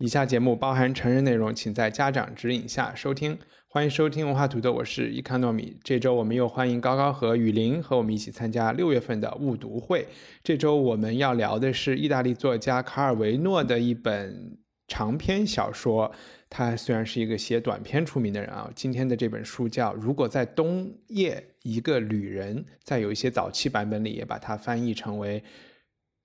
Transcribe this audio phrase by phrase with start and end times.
[0.00, 3.36] 以下节目包含成人内容，请在家长指引下收听。
[3.68, 5.76] 欢迎收听文化土豆，我是伊康糯米。
[5.84, 10.08] 这周我们又欢迎高高和雨林和我们一起参加六月份的误读会。
[10.42, 14.56] 这周我们要聊的是意大利作家卡尔维诺的一本
[14.88, 16.10] 长篇小说。
[16.48, 25.44] 他虽然是一个写短篇出名的人啊，今天的这本书叫《如果在冬夜一个旅人》，在有一些早期版本里也把它翻译成为。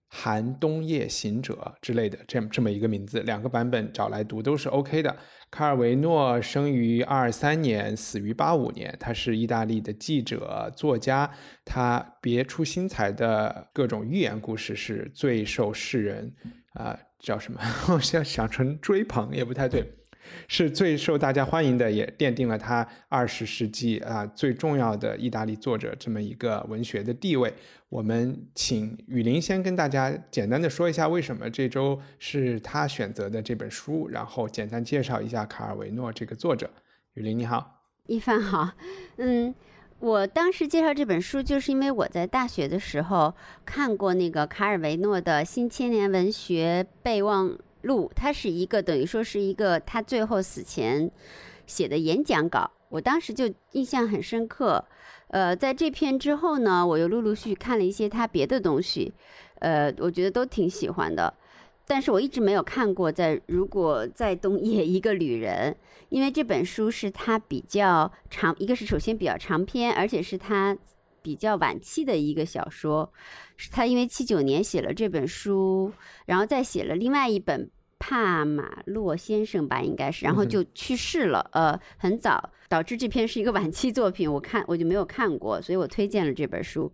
[0.07, 5.15] 寒冬夜行者之类的，这这么一个名字，两个版本找来读都是 OK 的。
[5.51, 11.29] 卡尔维诺生于二三年，死于八五年，他是意大利的记者、作家，
[11.63, 16.33] 他别出心裁的各种寓言故事是最受世人
[16.73, 17.59] 啊叫什么？
[17.93, 19.83] 我现在想成追捧也不太对。
[20.47, 27.53] 是最受大家欢迎的，也奠定了他二十世纪啊最重要的意大利作者这么一个文学的地位。
[27.95, 36.69] 我们请雨林先跟大家简单的说一下，为什么这周是他选择的这本书，然后简单介绍一下卡尔维诺这个作者。
[37.13, 38.71] 雨林你好，一帆好，
[39.15, 39.55] 嗯，
[39.99, 43.33] 我当时介绍这本书，就是因为我在大学的时候
[43.65, 47.49] 看过那个卡尔维诺的《新千年文学备忘》。
[47.83, 51.09] 录，它是一个等于说是一个他最后死前
[51.65, 54.83] 写的演讲稿，我当时就印象很深刻。
[55.27, 59.13] 呃，在这篇之后呢，我又陆陆续续看了一些他别的东西，
[59.59, 61.33] 呃，我觉得都挺喜欢的。
[61.87, 65.75] 但是我一直没有看过在如果在冬夜一个旅人，
[66.09, 70.77] 因为这本书是他比较长，一个是首先比较长篇，而且是他
[71.21, 73.11] 比较晚期的一个小说。
[73.57, 75.91] 是他因为七九年写了这本书，
[76.25, 77.69] 然后再写了另外一本。
[77.97, 86.91] 帕马洛先生吧，应该是，然后就去世了，呃，很早，导致这篇是一个晚期作品，我看我就没有看过，所以我推荐了这本书。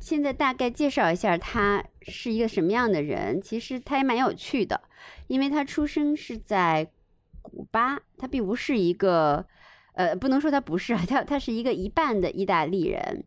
[0.00, 4.80] 现在大概介绍一下他是一个什么样的人，其实他也蛮有趣的，
[5.26, 6.88] 因为他出生是在
[7.42, 9.44] 古巴，他并不是一个，
[9.94, 13.24] 呃，不能说他不是啊，他他是一个一半的意大利人。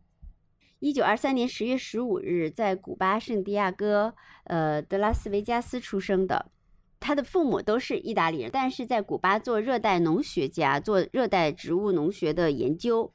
[0.80, 6.50] 一九二三年十月十五日，在古巴圣地亚哥，呃，德拉斯维加斯出生的。
[7.00, 13.12] 他的父母都是意大利人，但是在古巴做热带农学家，做热带植物农学的研究。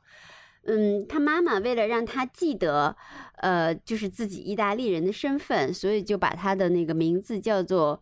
[0.65, 2.95] 嗯，他妈妈为了让他记得，
[3.39, 8.01] 呃，就是自己意大利人的身份，所以就把他的那个名字叫做，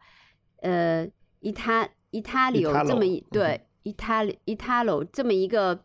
[0.62, 1.08] 呃，
[1.40, 5.84] 伊他伊塔里欧这么一对伊塔伊塔罗这么一个，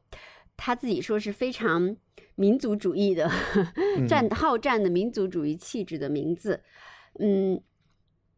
[0.57, 1.97] 他自己说是非常
[2.35, 3.31] 民族主义的，
[4.07, 6.63] 战好战的民族主义气质的名字。
[7.19, 7.63] 嗯。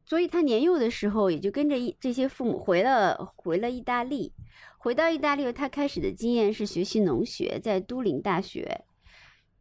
[0.09, 4.33] 所以他年幼的时候也就跟着一这些父母回了回了意大利，
[4.79, 8.87] 回到意大利，他开始的经验是学习农学，在都灵大学。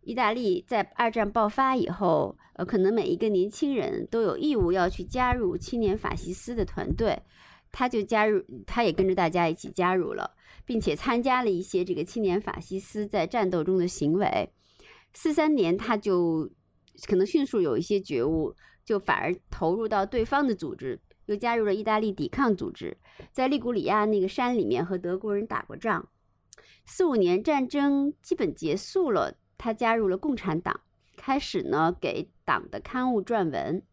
[0.04, 7.22] 意大利在二战爆发以后，呃，可能每一个年轻人都有义务要去加入青年法西斯的团队，
[7.74, 10.32] 他就加入，他也跟着大家一起加入了，
[10.64, 14.50] 并且参加了一些这个青年法西斯在战斗中的行为。
[15.14, 16.50] 四三年，他就
[17.06, 18.56] 可能迅速有一些觉悟。
[18.88, 22.98] 就反而投入到对方的组织，又加入了意大利抵抗组织，
[23.34, 26.08] 在利古里亚那个山里面和德国人打过仗。
[26.86, 30.80] 四五年战争基本结束了，他加入了共产党，
[31.18, 33.84] 开始呢给党的刊物撰文。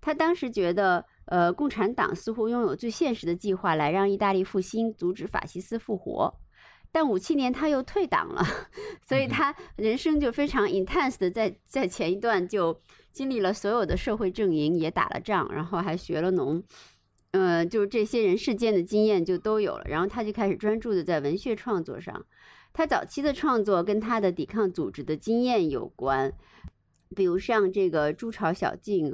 [0.00, 6.34] 他当时觉得，呃，共产党似乎拥有最现实的计划来让意大利复兴，阻止法西斯复活。
[6.90, 8.42] 但五七年他又退党了，
[9.06, 12.82] 所以他人生就非常 intense 的在在前一段就。
[13.12, 16.62] 经历了所有的社会阵营，也打了仗，然后还学了农，
[17.32, 19.84] 呃，就是这些人世间的经验就都有了。
[19.88, 22.24] 然后他就开始专注的在文学创作上。
[22.72, 26.32] 他早期的创作跟他的抵抗组织的经验有关，
[27.14, 29.10] 比如像这个《朱朝小径》，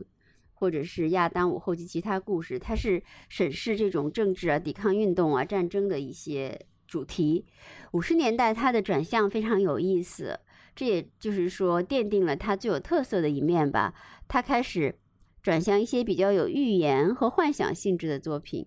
[0.55, 7.45] 或者是《亚当午后及其他故事》，他是审视这种政治啊、抵抗运动啊、战争的一些主题。
[7.93, 10.39] 五十年代他的转向非常有意思。
[10.79, 13.93] 这也就是说，奠定了他最有特色的一面吧。
[14.29, 14.97] 他开始
[15.43, 18.65] 转向一些比较有寓言和幻想性质的作品，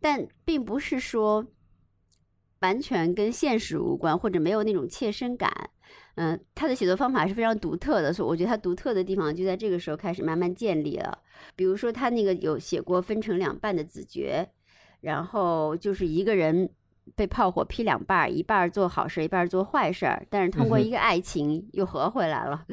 [0.00, 1.46] 但并不是说
[2.62, 5.70] 完全跟现实无关，或者没有那种切身感。
[6.16, 11.16] 嗯，他的写作方法是非常独特的，所以我觉得他独特的地方就在这个时候开始慢慢建立了。
[11.54, 14.50] 比如说他那个有写过分成两半的子爵，
[15.00, 16.68] 然后就是一个人
[17.14, 22.64] 被炮火劈两半儿，一半儿做好事，一半儿做坏事儿，但是通过一个爱情又合回来了。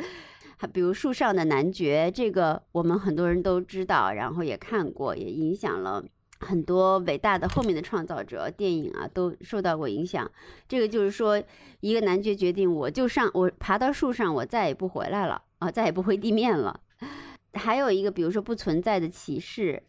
[0.58, 6.04] 还比如树上的男爵，这个我们很多人都知道，然后也看过，也影响了。
[6.42, 10.30] 很多伟大的后面的创造者，电影啊都受到过影响。
[10.68, 11.42] 这个就是说，
[11.82, 16.80] 一个男爵决定，我就上，我爬到树上，我再也不回来了啊，再也不回地面了。
[17.54, 19.84] 还有一个，比如说不存在的骑士，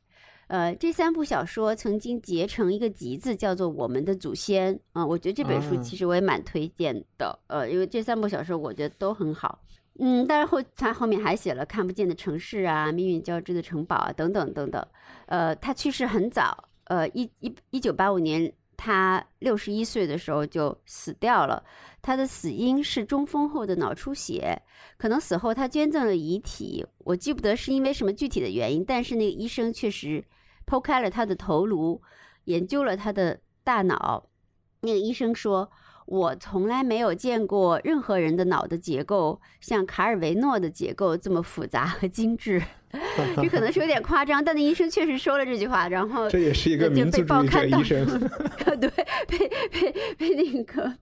[0.50, 5.06] 呃，这三部小说曾经结成一个集子，叫做《我们的祖先》啊。
[5.06, 9.60] 我觉得这本书其实我也蛮推荐的，呃，因为这三部小说我觉得都很好。
[10.00, 14.84] 嗯，但是后他后面还写了《看不见的城市》啊，《命运交织的城堡》啊，等等等等。
[15.26, 21.62] 呃，他去世很早，呃，一一一九八五年，他六十一岁的时候就死掉了。
[22.02, 24.60] 他的死因是中风后的脑出血，
[24.96, 30.24] 可能死后他捐赠了遗体，我记不得是因为什么具体的原因，但是那个医生确实
[30.70, 32.00] 剖开了他的头颅，
[32.44, 34.28] 研究了他的大脑。
[34.82, 35.70] 那个医生说。
[36.06, 42.60] 我从来没有见过任何人的脑的结构像卡尔维诺的结构这么复杂和精致，
[43.36, 48.04] 这可能是有点夸张，但那医生确实说了这句话，然后这也是一个民族主义者医生，
[48.80, 48.90] 对，
[49.28, 50.92] 被被被那个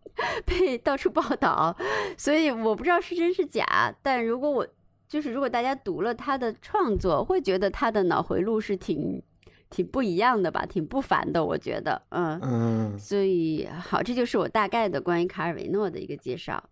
[0.44, 1.74] 被到处报道，
[2.18, 3.64] 所以我不知道是真是假，
[4.02, 4.66] 但如果我
[5.08, 9.22] 就是如果大家读了他的创作，会觉得他的脑回路是挺。
[9.70, 16.70] 挺不一样的吧，挺不凡的，我觉得，嗯嗯，所以好，这就是我大概的关于卡尔维诺的一个介绍。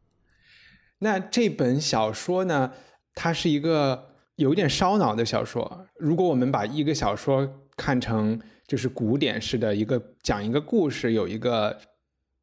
[1.00, 2.72] 那这本小说呢，
[3.14, 5.87] 它是一个有点烧脑的小说。
[5.98, 7.46] 如果我们把一个小说
[7.76, 11.78] 看成就是古典式的一个讲一个故事，有一个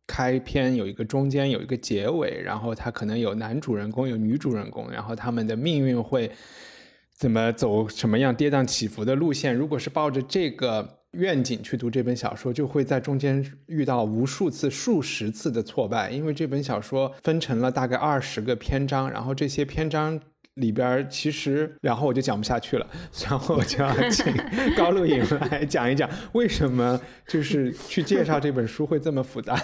[0.05, 6.31] 开篇，有一个中间，有一个结尾，然后它可能有男主人公，有女主人公，然后他们的命运会。
[7.23, 9.55] 怎么走什么样跌宕起伏的路线？
[9.55, 16.11] 如果是抱着这个愿景去读这本小说，就会在中间遇到无数次、数十次的挫败。
[16.11, 20.19] 因为这本小说分成了大概二十个篇章，然后这些篇章
[20.55, 22.85] 里边其实，然后我就讲不下去了，
[23.23, 24.25] 然后我就要请
[24.75, 29.57] 高露颖来讲一讲为什么就是去介绍这本书会这么复杂。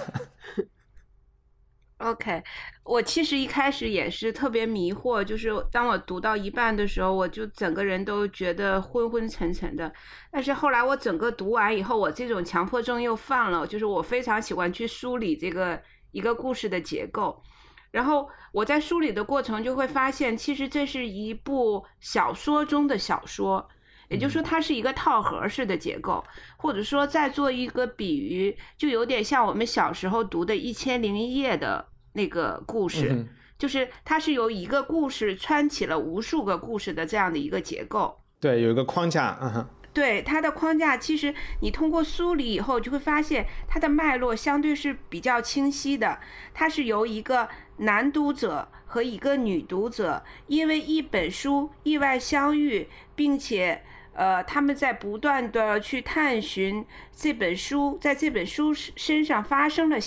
[2.00, 2.42] OK，
[2.86, 9.92] 我其实一开始也是特别迷惑，就是当我读到一半的时候，我就整个人都觉得昏昏沉沉的。
[10.32, 15.82] 但是后来我整个读完以后，我这种强迫症又犯了，就是我非常喜欢去梳理这个
[16.12, 17.44] 一个故事的结构。
[17.92, 23.68] 然后我在梳理的过程就会发现，其实这是一部小说中的小说，
[24.08, 26.24] 也就是说它是一个套盒式的结构，
[26.56, 31.89] 或者说再做一个比喻，就有点像我们小时候读的《一千零一夜》的。
[32.14, 33.26] 那个故事，
[33.58, 38.20] 就是它是由一个故事穿起了无数个故事的这样的一个结构。
[38.40, 39.38] 对，有一个框架。
[39.42, 39.70] 嗯哼。
[39.92, 46.20] 对它的框架，其实你通过梳理以后，就会发现它的脉络相对是比较清晰的。
[46.54, 53.82] 它是由一个男读者和一个女读者，因为一本书意外相遇，并且
[54.14, 59.98] 呃，他们在不断的去探寻这本书，在这本书身上发生了。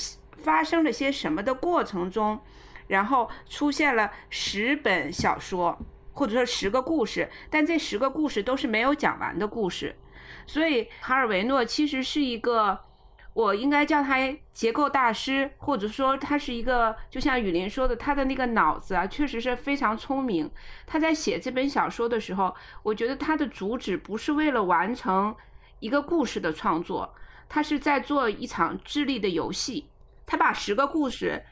[0.42, 2.40] 发生了些什么的过程中，
[2.88, 5.78] 然后出现了十本小说，
[6.12, 9.96] 或者说十个故事，但这十个故事都是没有讲完的故事。
[10.46, 12.80] 所以卡尔维诺其实是一个，
[13.32, 14.16] 我应该叫他
[14.52, 20.50] 结构大师，或者说他是一个，就像雨林说的，他的那个脑子啊，确实是非常聪明。
[20.86, 25.34] 他在写这本小说的时候，我觉得他的主旨不是为了完成
[25.78, 27.14] 一个故事的创作，
[27.48, 29.88] 他是在做一场智力的游戏。
[30.32, 31.44] 他把十个故事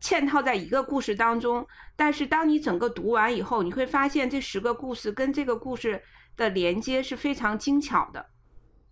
[0.00, 6.00] 嵌套在一个故事当中，但是当你整个读完以后，你会发现这十个故事跟这个故事
[6.36, 8.24] 的连接是非常精巧的，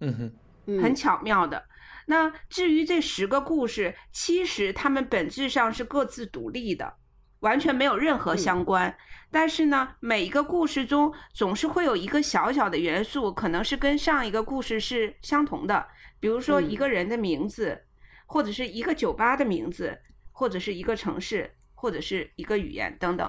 [0.01, 0.33] 嗯
[0.67, 1.65] 哼，很巧妙的。
[2.07, 6.93] 那至于这十个故事，其实它们本质上是各自独立的，
[7.39, 8.93] 完全没有任何相关。
[9.31, 15.87] 但是呢，每一个故事中总是会有一个小小的元素，可能是跟上一个故事是相同的，
[16.19, 17.85] 比如说一个人的名字。
[18.29, 19.99] 或者是一个酒吧的名字，
[20.33, 23.29] 或者是一个城市，或者是一个语言等等。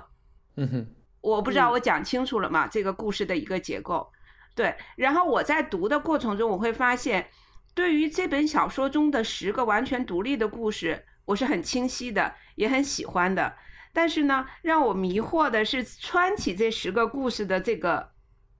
[0.57, 0.87] 嗯哼，
[1.21, 2.67] 我不知道我讲清楚了吗？
[2.67, 4.11] 这个故事的一个结构。
[4.53, 7.29] 对，然后我在读的过程中，我会发现，
[7.73, 13.55] 对于这本小说中的十个完全独立的故事，我是很清晰的，也很喜欢的。
[13.93, 18.11] 但是呢，让我迷惑的是穿起这十个故事的这个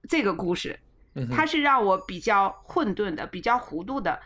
[0.08, 0.80] 这个故事，
[1.30, 4.20] 它是让我比较混沌的，比较糊涂的。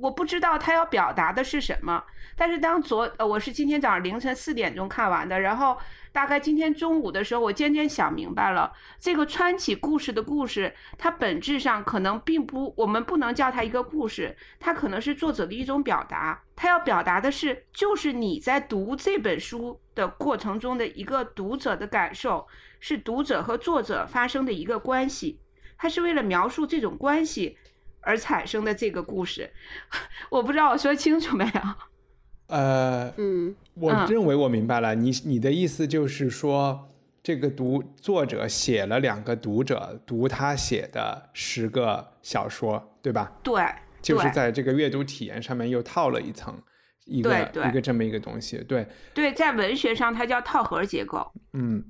[0.00, 2.02] 我不知道他要表达的是什么。
[2.36, 5.76] 但是当昨呃，我是今天早上凌晨四点钟看完的，然后
[6.12, 16.42] 大概今天中午的时候，我渐渐想明白了，这个川崎故事的故事，它本质上可能并不，我们不能叫它一个故事，它可能是作者的一种表达。
[16.56, 22.46] 他要表达的是，就是你在读这本书的过程中的一个读者的感受，
[22.80, 25.38] 是读者和作者发生的一个关系。
[25.76, 27.58] 他是为了描述这种关系
[28.02, 29.50] 而产生的这个故事。
[30.30, 31.60] 我不知道我说清楚没有。
[32.48, 36.90] 呃，嗯，我认为我明白了，你你的意思就是说，
[37.22, 43.32] 这个读作者写了两个读者读他写的十个小说，对吧？
[43.42, 43.64] 对，
[44.02, 46.54] 就是在这个阅读体验上面又套了一层，
[47.06, 51.32] 一个一个这么一个东西，对对，在文学上它叫套盒结构。
[51.54, 51.82] 嗯，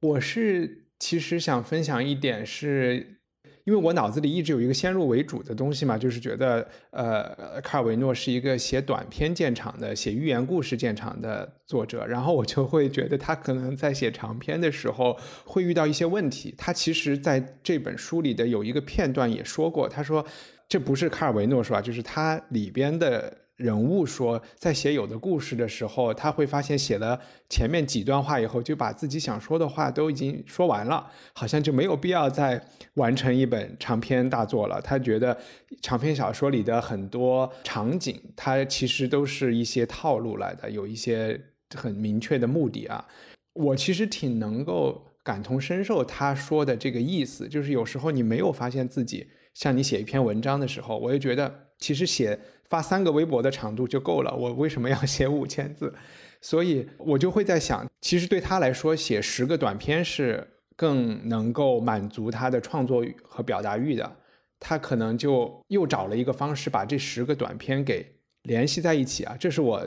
[0.00, 3.21] 我是其实想分享一点是。
[3.64, 16.54] 因为我脑子里一直有一个先入为主的东西嘛，就是觉得，呃，卡尔维诺是一个写短篇见长的、写寓言故事见长的作者，然后我就会觉得他可能在写长篇的时候会遇到一些问题。
[16.58, 20.24] 他其实在这本书里的有一个片段也说过，他说
[20.68, 23.41] 这不是卡尔维诺说，就是他里边的。
[23.62, 32.60] 人物说，在写有的故事的时候，他会发现写了前面几段话以后，就把自己想说的话都已经说完了，好像就没有必要再
[32.94, 34.80] 完成一本长篇大作了。
[34.82, 35.38] 他觉得
[35.80, 41.40] 长篇小说里的很多场景，它其实都是一些套路来的，有一些
[41.74, 43.06] 很明确的目的啊。
[43.54, 52.38] 我其实挺能够感同身受他说的这个意思，就是有时候你没有发现自己像你写一篇文章的时候，我就觉得其实写。
[52.72, 55.94] 发三个微博的长度就够了，我为什么要 写五千字？
[56.40, 60.42] 所以我就会在想，其实对他来说，写十个短篇是
[60.74, 64.16] 更能够满足他的创作和表达欲的。
[64.58, 68.10] 他可能就又找了一个方式，把这十个短篇给
[68.44, 69.36] 联系在一起啊。
[69.38, 69.86] 这是我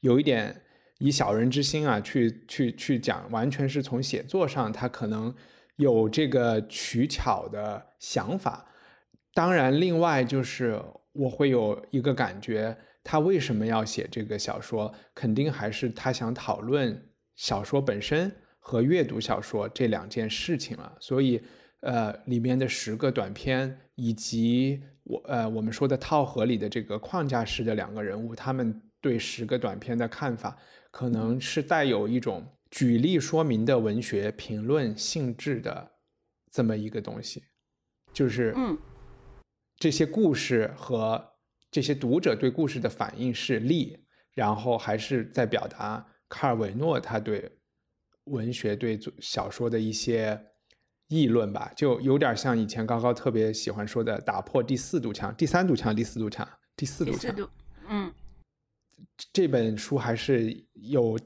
[0.00, 0.54] 有一点
[0.98, 5.34] 以小人之心啊，去去去讲，完全是从写作上，他可能
[5.76, 8.66] 有这个取巧的想法。
[9.38, 10.82] 当然，另外就是。
[11.12, 14.94] 我会有一个感觉，他为什么要写这个小说？
[15.12, 18.30] 肯定还是他想讨论小说本身
[18.60, 20.96] 和阅读小说这两件事情了。
[21.00, 21.42] 所以，
[21.80, 30.56] 呃，里面的十个短篇以及我呃我们说的套盒里的这个框架式的两个人物，他们对十个短篇的看法，
[30.92, 35.90] 可能是带有一种举例说明的文学评论性质的
[36.52, 37.42] 这么一个东西，
[38.12, 38.78] 就是嗯。
[39.78, 41.34] 这些故事和
[41.70, 43.96] 这些读者对故事的反应是利，
[44.32, 47.58] 然后还是在表达卡尔维诺他对
[48.24, 50.46] 文学、对小说的一些
[51.06, 57.34] 议论吧，就有点像以前高高特别喜欢说的“打破第四堵墙”、“第三堵墙”、“第四堵墙”、“第四堵墙”。
[57.88, 58.12] 嗯，
[59.32, 61.18] 这本书还是有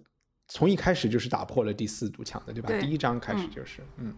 [0.49, 2.68] 从一开始就是打破了第四堵墙的，对吧？
[2.78, 4.14] 第一章开始就是，嗯。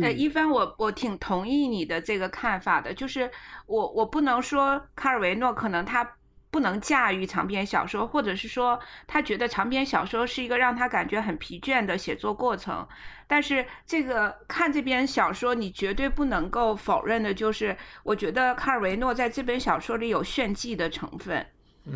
[0.00, 3.30] 呃，一帆，我我挺同意你的这个看法的，就是
[3.66, 6.08] 我我不能说卡尔维诺可能他
[6.50, 12.86] 不能驾驭长篇小说，或者是说他觉得长篇小说是一个让他感觉很疲倦的写作过程，
[13.26, 21.46] 但是这个看这篇小说，你绝对不能够否认的就是，我觉得卡尔维诺在这本小说里有炫技的成分，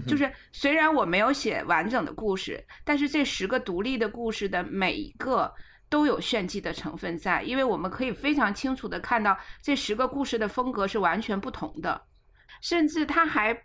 [0.07, 5.53] 就是虽然我没有写完整的故事，但是这十个独立的故事的每一个。
[5.89, 12.01] 都有炫技的成分在，因为我们可以非常清楚的看到这十个故事的风格是完全不同的，
[12.61, 13.57] 甚至他还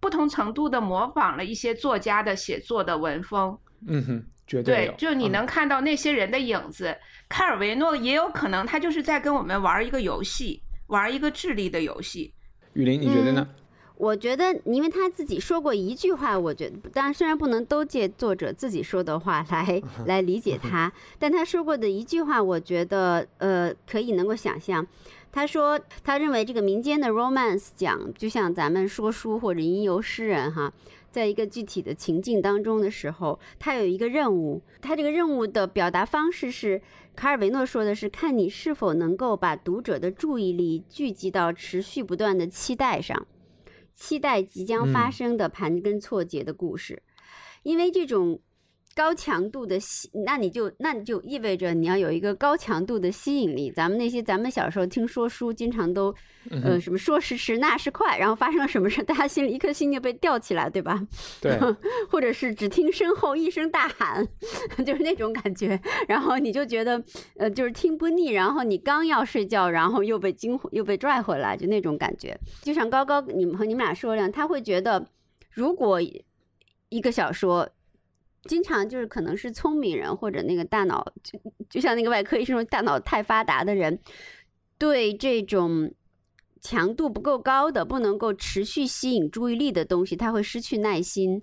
[0.00, 3.58] 不同程度的模仿了一些作家的写作的文风。
[3.88, 6.96] 嗯哼，绝对对，就你能看到那些人的影子。
[7.28, 12.34] 卡尔维诺也有可能他就是在跟我们玩一个游戏，玩一个智力的游戏。
[12.74, 13.48] 雨林，你觉得呢？
[14.02, 24.84] 我觉得，因为他自己说过一句话，我觉得，当然虽然不能都借作者自己说的话来 来理解他，但他说过的一句话，我觉得，呃，可以能够想象。
[25.30, 30.72] 他说，他认为这个民间的 romance 讲，就像咱们说书或者吟游诗人哈，
[31.12, 36.82] 在一个具体的情境当中的时候，他有一个任务，他这个任务的表达方式是，
[37.14, 43.24] 卡尔维诺说的是，看你是否能够把读者的注意力聚集到持续不断的期待上。
[43.94, 47.02] 期待即将发生的盘根错节的故事，
[47.62, 48.40] 因为这种
[48.94, 53.70] 高强度的吸，那你就那你就意味着你要有一个高强度的吸引力。
[53.70, 56.14] 咱们那些咱们小时候听说书，经常都
[56.50, 61.00] 呃什么说时迟那时快，然后发生了什么事，大家心里一颗心就被吊起来，对吧？
[61.40, 61.58] 对，
[62.10, 64.26] 或者是只听身后一声大喊，
[64.84, 67.02] 就是那种感觉，然后你就觉得
[67.36, 72.38] 呃就是听不腻，然后你刚要睡觉，然后又被惊又被拽回来，就那种感觉。
[72.62, 75.06] 就像高高你们和你们俩说一样，他会觉得
[75.50, 77.68] 如果一个小说。
[78.44, 81.38] 经常就是可能是聪明人或者那个大脑，就
[81.70, 83.98] 就像那个外科医生说，大脑太发达的人，
[84.78, 85.94] 对这种
[86.60, 91.40] 强度不够高的、不能够持续吸引注意力的东西，他会失去耐心，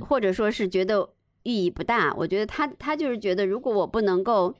[0.00, 1.08] 或者说是觉得
[1.44, 2.12] 意义不大。
[2.14, 4.54] 我觉得他他就是觉得，如果我不能够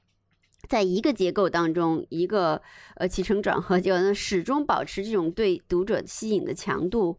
[0.69, 2.62] 在一个结构当中，一个
[2.95, 7.19] 呃起承转合结构，始终保持这种对读者吸引的强度，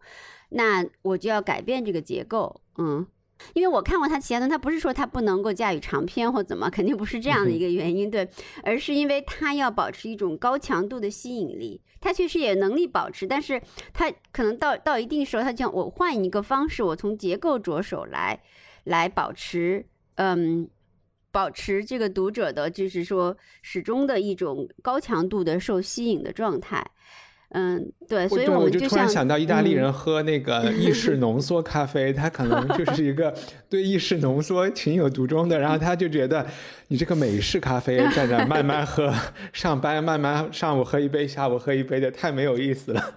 [0.50, 3.06] 那我就要改变这个结构，嗯。
[3.54, 8.28] 因为我看过他其他的，他不是说他不能够驾驭长篇或怎么，肯定不是这样的一个原因，对，
[8.64, 13.62] 而是因为他要保持一种高强度的吸引力，他确实也能力保持，但是
[13.94, 18.42] 他可能到到一定时候，他就我换一个方式，我从结构着手来，
[18.86, 20.70] 来保持，嗯，
[21.32, 26.92] 保持这个读者的，就是说始终的一种高强度的受吸引的状态。
[27.58, 33.34] 嗯，对，所以我就突然想到意大利人喝那个意式 浓缩咖啡，他可能就是一个
[33.70, 36.46] 对意式浓缩情有独钟的，然后他就觉得
[36.90, 39.10] 你这个美式咖啡 在这慢慢喝，
[39.54, 43.16] 上班慢慢上午喝一杯，下午喝一杯的太没有意思了。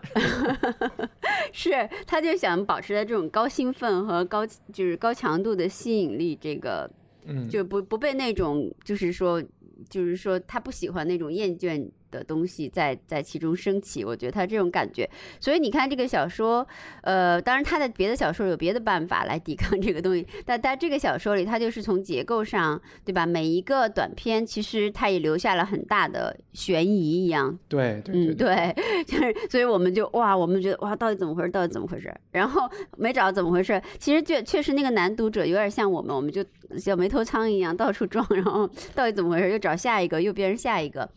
[1.52, 1.70] 是，
[2.06, 6.88] 他就想保持在这种高兴奋和高就是高强度的吸引力，这个
[7.26, 9.42] 嗯，就不不被那种就是说
[9.90, 11.84] 就是说他不喜欢那种厌倦。
[12.10, 15.08] 的东西在在其中升起，我觉得他这种感觉，
[15.40, 16.66] 所以你看这个小说，
[17.02, 23.26] 呃，当然他的别的小说有别的办法来抵抗这个东西，但但这个小说里，他就是从结构上，对吧？
[23.26, 28.74] 每一个短篇其实他也留下了很大的悬疑一样，对，嗯，对，
[29.06, 31.50] 就是，所以我们就哇，我们觉得哇，到底怎么回事？
[31.50, 32.14] 到底怎么回事？
[32.32, 36.44] 然后没找到怎么回事，其实确确实那个男读者有点像我们，我们就
[36.76, 39.50] 像没头苍蝇一样到处撞，然后到底怎么回事？
[39.50, 41.08] 又找下一个，又变成下一个。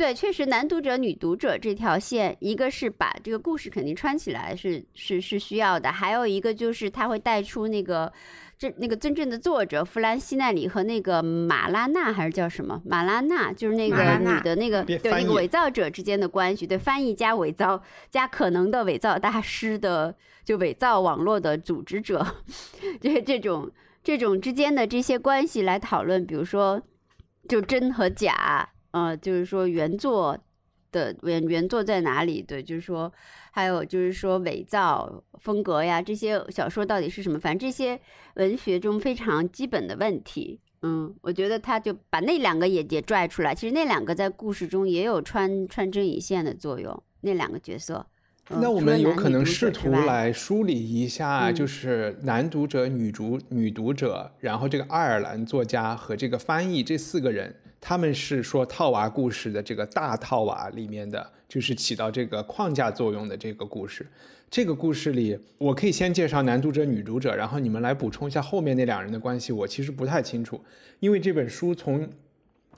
[0.00, 8.10] 对，确实男读者、女读者这条线，一个是把这个故事肯定穿起来是是是需要的，还有一个就是他会带出那个
[8.56, 20.16] 这那个真正的作者弗兰西奈里和那个马拉娜还是叫什么马拉娜，就是那个女的那个对那个伪造者之间的关系，对翻译加伪造加可能的伪造大师的
[20.46, 22.26] 就伪造网络的组织者，
[23.02, 23.70] 就是这种
[24.02, 26.80] 这种之间的这些关系来讨论，比如说
[27.46, 28.66] 就真和假。
[28.92, 30.36] 呃，就是说原作
[30.92, 32.42] 的原原作在哪里？
[32.42, 33.12] 对，就是说
[33.52, 37.38] 还有就是说伪造风格呀，这些小说到底是什么？
[37.38, 38.00] 反正这些
[38.34, 43.54] 文学中非常基本的问题，嗯，我觉得他就把那两个也也拽出来。
[43.54, 48.06] 其实那两个在故事中也有穿穿针引线的作用，那两个角色。
[48.48, 57.54] 那我们有可能试图来梳理一下，就是男读者、女读女读者，然后这个爱尔兰作家和这个翻译这四个人。
[57.80, 64.06] 他们是说套娃故事的这个大套娃里面的，就是起到这个框架作用的这个故事。
[64.50, 69.52] 这个故事里，我可以先介绍男读者、女读者，然后你们来补充一下后面那两人的关系。
[69.52, 70.60] 我其实不太清楚，
[70.98, 72.06] 因为这本书从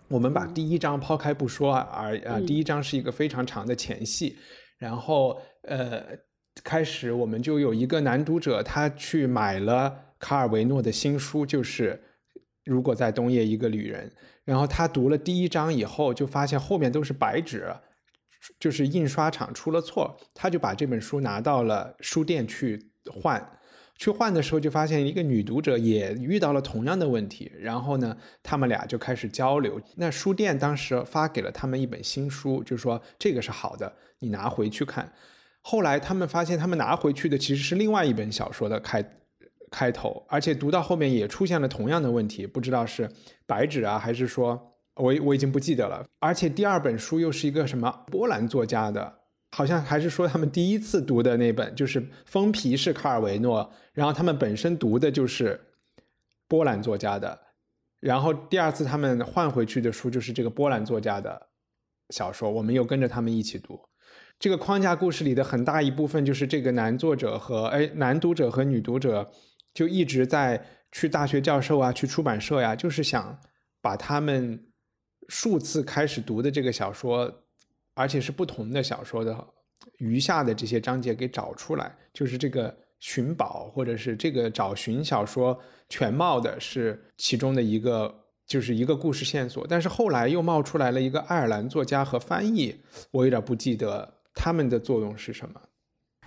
[0.09, 4.37] 我们把第一章抛开不说，而呃，第一章是一个非常长的前戏，
[4.77, 6.05] 然后呃，
[6.63, 11.99] 开始我们就有一个男读者，他去买了卡尔维诺的新书，就是
[12.65, 14.09] 《如果在冬夜，一个旅人》。
[14.45, 17.73] 然后他读了第一章以后，就发现后面都是白纸，
[18.59, 20.19] 就是印刷厂出了错。
[20.35, 23.59] 他就把这本书拿到了书店去换，
[23.97, 27.53] 去换的时候就发现一个女读者也遇到了同样的问题。
[27.61, 29.81] 然后呢，他们俩就开始交流。
[29.95, 35.13] 那书店当时发给了他们一本新书，就说这个是好的，你拿回去看。
[35.61, 39.01] 后来他们发现，他们拿回去的其实是另外一本小说的开。
[39.73, 43.11] 开头，而且读到后面也出现了同样的问题，不知道是
[43.47, 46.05] 白纸啊，还是说我我已经不记得了。
[46.21, 49.21] 而且第二本书又是一个什么波兰作家的，
[49.53, 55.59] 好像还是说他们第一次读的那本，就是封皮是卡尔维诺，然后他们本身读的就是
[56.47, 57.41] 波兰作家的，
[57.99, 61.49] 然后第二次他们换回去的书就是这个波兰作家的
[62.11, 63.81] 小说，我们又跟着他们一起读。
[64.39, 69.31] 这个框架故事里的很大一部分就是这个男作者和哎男读者和女读者。
[69.75, 73.39] 就一直在去大学教授啊，去出版社呀，就是想
[73.81, 74.63] 把他们
[75.29, 77.33] 数次开始读的这个小说，
[77.95, 79.47] 而且是不同的小说的
[79.99, 81.97] 余下的这些章节给找出来。
[82.13, 85.59] 就是这个寻宝或者是这个找寻小说
[85.89, 88.15] 全貌的是其中的一个，
[88.47, 89.67] 就是一个故事线索。
[89.67, 92.79] 但是后来又冒出来了一个爱尔兰作家和翻译，
[93.11, 95.61] 我有点不记得他们的作用是什么。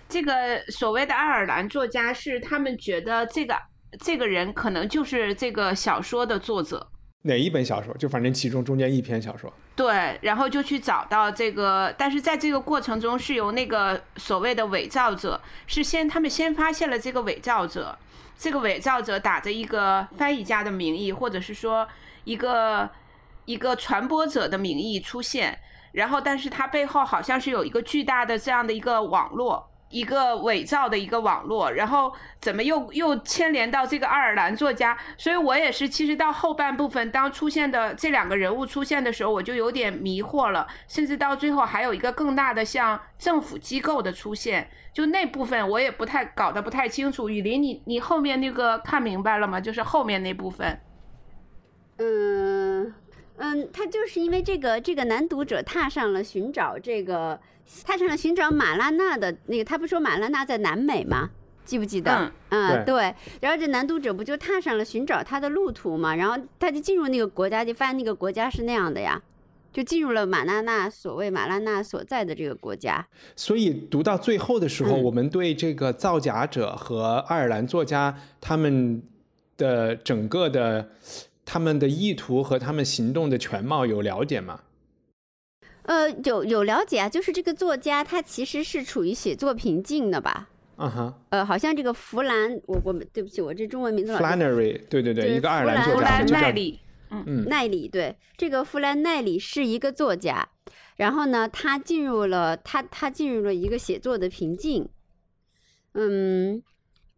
[0.08, 3.56] 这个所谓的爱尔兰作家是他们觉得这个
[4.00, 6.88] 这个人可能就是这个小说的作者。
[7.22, 7.92] 哪一本小说？
[7.96, 9.52] 就反正其中中间一篇小说。
[9.74, 17.98] 对，然后就去找到这个，但是在这个过程中是由那个所谓的伪造者，是先他们先发现了这个伪造者，
[18.38, 21.86] 这个伪造者打着一个翻译家的名义，或者是说
[22.22, 22.88] 一个
[23.44, 25.58] 一个传播者的名义出现，
[25.92, 29.68] 然后但是他背后好像是有一个巨大的这样的一个网络。
[29.88, 34.98] 一个伪造的一个网络，然后怎么又又牵连到这个爱尔兰作家？
[35.16, 40.66] 所以我也是，其实到后半部分，当出现的这两个人物出现的时候，我就有点迷惑了。
[40.88, 47.30] 甚至到最后还有一个更大的像政府机构的出现，就那部分我也不太搞得不太清楚。
[47.30, 49.60] 雨林，你你后面那个看明白了吗？
[49.60, 50.80] 就是后面那部分。
[51.98, 52.92] 嗯
[53.38, 57.40] 嗯，他就是因为这个这个男读者踏上了寻找这个。
[57.84, 61.30] 踏上了寻找马拉纳的那个，他不说马拉纳在南美吗？
[61.64, 62.30] 记不记得？
[62.50, 63.12] 嗯，对。
[63.40, 66.14] 然后这男读者不就踏上了寻找他的路途吗？
[66.14, 69.20] 然后他就进入那个国家，就发现那个国家是那样的呀，
[69.72, 73.04] 就进入了马拉纳所谓马拉纳所在的这个国家。
[73.34, 79.02] 所以读到最后的时候，我们对这个造假者和爱尔兰作家他们
[79.56, 80.88] 的整个的
[81.46, 84.60] 他们的意图和他们行动的全貌有了解吗？
[85.84, 90.48] 呃，有有了解啊，就是这个作家他其实是处于写作瓶颈的吧？
[90.76, 91.14] 嗯哼。
[91.30, 94.12] 呃，好像这个弗兰，我我对不起，我这中文名字。
[94.16, 96.80] Flannery，对对对，一个爱尔兰作家，奈里。
[97.08, 100.48] 嗯嗯，奈里，对，这个弗兰奈里是一个作家，
[100.96, 104.88] 然后呢，他进入了他他进入了一个写作的瓶颈。
[105.94, 106.60] 嗯，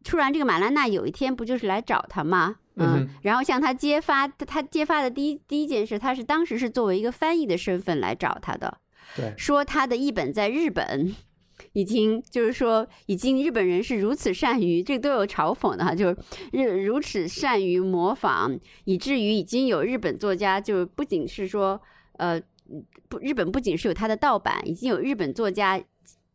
[0.04, 2.56] 突然这个马拉娜有一天不就是来找他吗？
[2.78, 8.78] 嗯，然后向他揭发，他揭发的第一第一件事，他是当时是作为一个翻译的身份来找他的，
[9.16, 11.14] 对，说他的译本在日本
[11.72, 16.16] 已经就是说，已经日本人是如此善于，这个都有嘲讽的哈，就是
[16.52, 21.80] 日如此善于模仿，以至于已经有日本作家，就不仅是说，
[22.18, 22.40] 呃，
[23.08, 25.82] 不，日本不仅是有他的盗版，已经有日本作家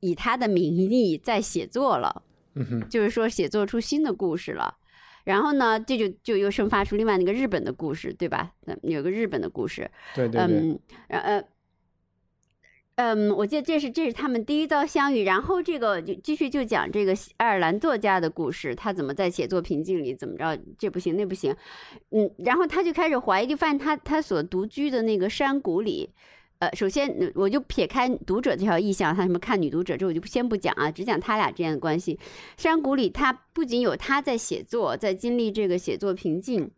[0.01, 2.23] 以他的名义在写作了，
[2.55, 4.75] 嗯哼，就是说写作出新的故事了。
[5.23, 8.51] 然后呢，这就就又生发出另外那个日本的故事，对吧？
[8.65, 9.89] 嗯，有个日本的故事。
[10.13, 10.57] 对对对。
[10.57, 11.43] 嗯，呃，
[12.95, 21.55] 嗯，我记得这是这是他们第一遭相遇，然后这个就继续就讲这个爱尔兰作家的故事，他怎么在写作瓶颈里怎么着，这不行那不行，
[22.11, 26.09] 嗯，然后他就开始怀疑，就发现他他所独居的那个山谷里。
[26.63, 32.17] 呃，首先，我就撇开读者这条意向，他什么看女读者，这我就先不讲啊，只讲他俩之间的关系。
[32.55, 36.71] 山谷里，他不仅有他在写作，在经历这个写作瓶颈，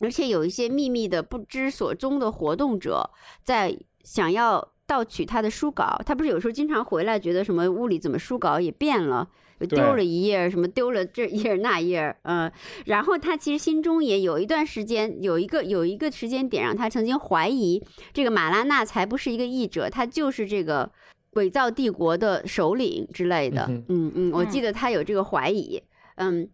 [0.00, 3.10] 而且有一些秘密的不知所踪的活动者
[3.44, 6.02] 在想要盗取他的书稿。
[6.04, 9.28] 他不是有时候经常回来，觉得什么屋里怎么书稿也变了。
[9.66, 12.50] 丢了一页，什么丢了这页那页，嗯，
[12.86, 20.90] 然后他其实心中也有一段时间，有一个有一个时间点，让他曾经怀疑这个马拉纳才不是一个译者，他就是这个
[21.32, 25.82] 伪造帝国的首领之类的，嗯嗯，我记得他有这个怀疑，
[26.16, 26.48] 嗯，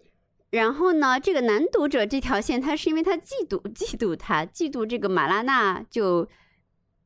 [0.50, 6.28] 然后呢，这个男读者这条线，他是因为他嫉妒嫉妒他，嫉妒这个马拉纳就。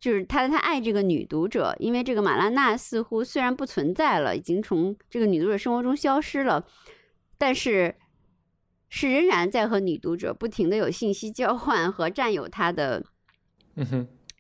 [0.02, 6.66] 就是他，他爱这个女读者，因为这个马拉娜似乎虽然不存在了，已经从这个女读者生活中消失了，
[7.38, 7.94] 但是
[8.88, 13.04] 是仍然在和女读者不停的有信息交换和占有她的，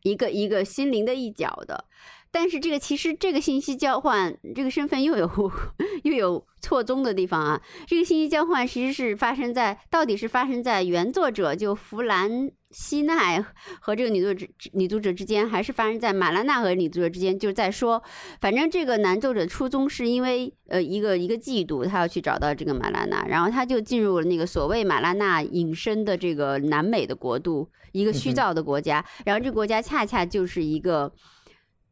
[0.02, 1.84] 一个一个心灵的一角的。
[2.32, 5.30] 但是这个其实这个信息交换，这个身份又有
[6.02, 7.60] 又有错综的地方啊。
[7.86, 12.50] 这个信息交换其实是发生在，到底是发生在原作者就弗兰。
[12.74, 13.44] 西奈
[13.80, 18.02] 和这个女作者女作者之间，还是发生在马拉纳和女作者之间，就是在说，
[18.40, 31.12] 反正这个男作者初衷是因为呃一个一个嫉妒，他要去找到这个马拉纳，然后他就进入了那个所谓马拉纳隐身的这个南美的国度，一个虚造的国家，然后这个国家恰恰就是一个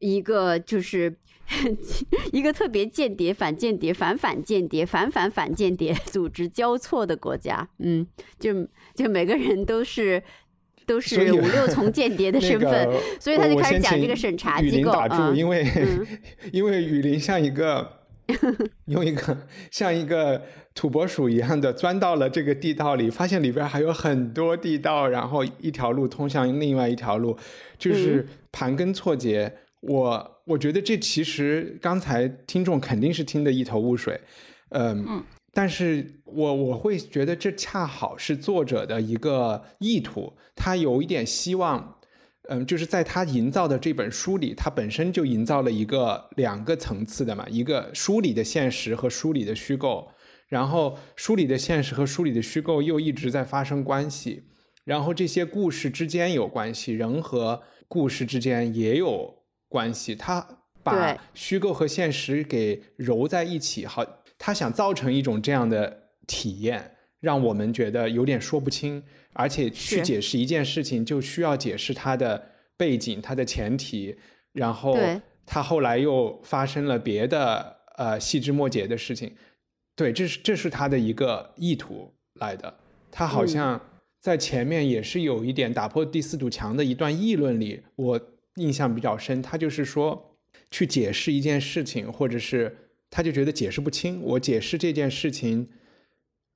[0.00, 1.16] 一个就是
[2.32, 8.06] 一个特别间谍、反间谍、反反间谍、反反反间谍组织交错的国家，嗯，
[8.38, 10.20] 就就每个人都是。
[10.86, 12.88] 都是五六重间谍的身份，
[13.20, 15.32] 所以他就开始讲这个审查机构啊。
[15.36, 15.64] 因为
[16.52, 17.88] 因为雨林像一个
[18.86, 20.42] 用一个像一个
[20.74, 27.38] 土拨鼠一样的钻到了这个地道里，发现里边还有很多地道，然后一条路通向另外一条路，
[27.78, 29.58] 就是盘根错节。
[29.80, 34.20] 我我觉得这其实刚才听众肯定是听得一头雾水。
[34.70, 41.98] 嗯，但是我我会觉得这恰好是作者的一个意图，他有一点希望，
[42.48, 50.08] 嗯，就是在他营造的这本书里，他本身就营造了一个两个层次的嘛，一个书里的现实和书里的虚构，
[50.46, 54.44] 然后书里的现实和书里的虚构又一直在发生关系，
[54.84, 59.39] 然后这些故事之间有关系，人和故事之间也有
[59.70, 60.46] 关系，他
[60.82, 64.04] 把虚构和现实给揉在一起，好。
[64.42, 69.04] 他想造成一种这样的体验，让我们觉得有点说不清，
[69.34, 72.42] 而且去解释一件事情就需要解释它的
[72.74, 74.16] 背景、它的前提，
[74.52, 74.96] 然后
[75.44, 79.30] 他后来又发生了别的呃细枝末节的事情，
[79.94, 82.74] 对，这是这是他的一个意图来的。
[83.10, 83.78] 他好像
[84.22, 88.18] 在前面也是有一点打破第四堵墙的一段议论里，我
[88.60, 89.40] 印象比较深。
[89.40, 90.36] 他就是说
[90.70, 92.76] 去解释一件事情，或者是。
[93.12, 94.22] 他就觉得解释不清。
[94.22, 95.68] 我解释这件事情，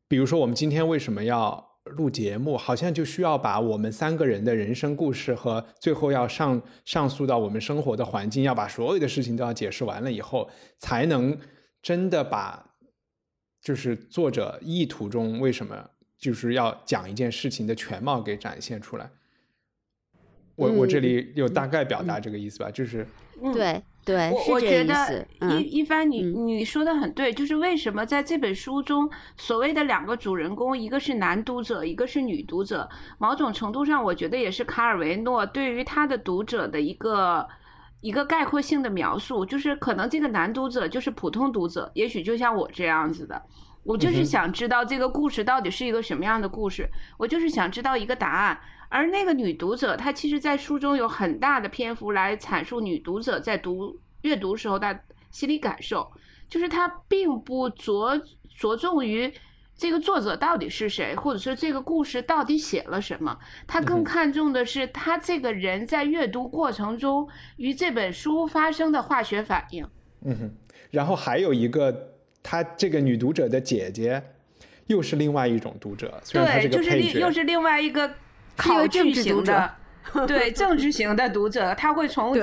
[0.07, 11.37] 比如说我们今天为什么要录节目，好像就需要把我们三个人的人生故事和最后要上上诉到我们生活的环境，要把所有的事情都要解释完了以后，才能
[11.83, 12.65] 真的把
[13.61, 19.11] 就是作者意图中为什么就是要讲一件事情的全貌给展现出来。
[20.57, 23.07] 我我这里有大概表达这个意思吧，就是
[23.53, 23.83] 对。
[24.07, 32.87] 对，我我觉得一一帆，你你说的很对，就是为什么在这本书中，所谓的两个主人公，一个是男读者，一个是女读者，
[33.17, 37.49] 某种程度上，我觉得也是卡尔维诺对于他的读者的一个
[38.03, 43.43] 一个概括性的描述，就是可能这个男读者就是普通读者，也许就像我这样子的，
[43.85, 46.87] 我就是想知道这个故事到底是一个什么样的故事，
[47.17, 48.61] 我就是想知道一个答案。
[48.95, 55.01] 而那个女读者，她其实，在书中有很大的篇幅来阐述女读者在读阅读时候的
[55.33, 56.09] 心理感受，
[56.49, 58.17] 就是她并不着
[58.57, 59.35] 着重于
[59.77, 69.85] 这个作者到底是谁，或者是这个故事到底写了什么，她更看重的是她这个人在阅读过程中与这本书发生的化学反应。
[70.25, 70.55] 嗯哼，
[70.93, 74.23] 然后还有一个，她这个女读者的姐姐，
[74.87, 78.09] 又是另外一种读者，对，就是另又是另外一个。
[78.57, 79.71] 考据型的，
[80.27, 82.35] 对政治型的读者，他会从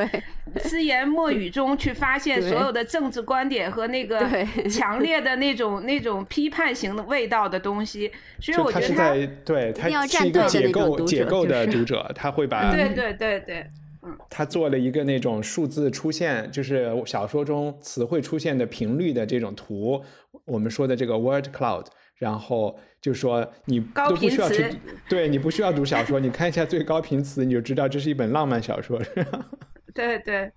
[0.64, 4.20] 只 言默语中去发现所有的政治观点和那个
[4.70, 8.12] 强烈的那种那种批判型的味道的东西。
[8.40, 9.14] 所以我觉得他
[9.46, 13.66] 对他是一个解构解构的读者，他会把对对对对，
[14.04, 20.04] 嗯，他做了一个那种数字出现，就是小说中词汇出现的频率的这种图，
[20.46, 21.86] 我们说的这个 word cloud。
[22.22, 24.80] 然后就说你都不需要去，
[25.10, 29.02] 对你不需要读小说，你看一下最高频词，你就知道这是一本浪漫小说。
[29.92, 30.52] 对对，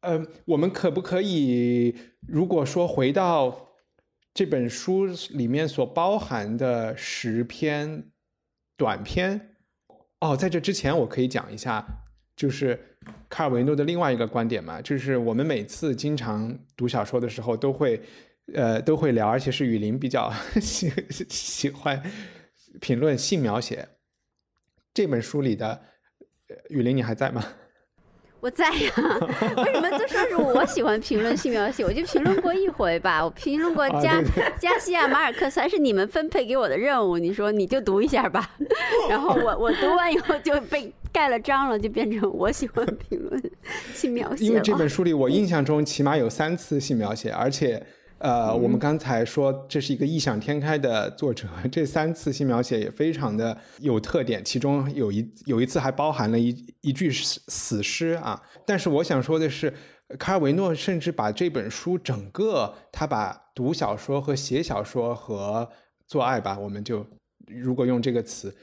[0.00, 1.94] 嗯，我们可不可以，
[2.26, 3.68] 如果说回到
[4.32, 8.06] 这本书里面所包含的十篇
[8.78, 9.50] 短篇，
[10.20, 11.84] 哦，在这之前我可以讲一下，
[12.34, 12.96] 就是
[13.28, 18.00] 卡尔维诺的另外一个观点嘛，就是我们每次经常读小说的时候都会。
[18.54, 20.92] 呃，都会聊，而且是雨林比较 喜
[21.28, 22.02] 喜欢
[22.80, 23.88] 评论性描写。
[24.92, 25.80] 这本书里的
[26.68, 27.42] 雨林，你还在吗？
[28.40, 28.92] 我在呀。
[29.64, 31.84] 为什么就说是我喜欢评论性描写？
[31.84, 33.24] 我就评论过一回吧。
[33.24, 34.20] 我评论过加
[34.58, 37.16] 加西亚马尔克斯，还是你们分配给我的任务。
[37.16, 38.56] 你说你就读一下吧。
[39.08, 43.40] 然后我我读完以后就被盖了章了，就变成我喜欢评论
[43.94, 44.44] 性描写。
[44.44, 47.86] 因为这本书里，我印象中起码有三次性描写，而且。
[48.22, 58.40] 呃，我们刚才说这是一个异想天开的作者， 这三次性描写也非常的有特点，其中有一有一次还包含了一一句死死诗啊。
[58.64, 59.74] 但是我想说的是，
[60.20, 65.68] 卡尔维诺甚至把这本书整个，他把读小说和写小说和
[66.06, 67.04] 做爱吧，我们就
[67.48, 68.54] 如果用这个词，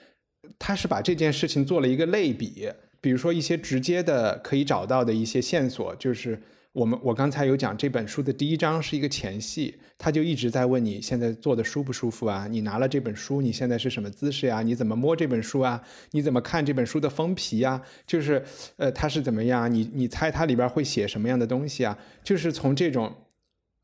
[0.58, 6.41] 他是把这件事情做了一个类比，比如说一些直接的可以找到的一些线索，就是。
[6.73, 12.47] 我们我刚才有讲这本书的第一章是一个前戏，他就一直在问你现在坐的舒不舒服啊？
[12.47, 14.62] 你拿了这本书，你现在是什么姿势呀？
[14.62, 15.82] 你怎么摸这本书啊？
[16.12, 17.82] 你怎么看这本书的封皮呀？
[18.05, 18.43] 就是
[18.77, 19.71] 呃，它是怎么样？
[19.73, 21.97] 你你猜它里边会写什么样的东西啊？
[22.23, 23.12] 就是从这种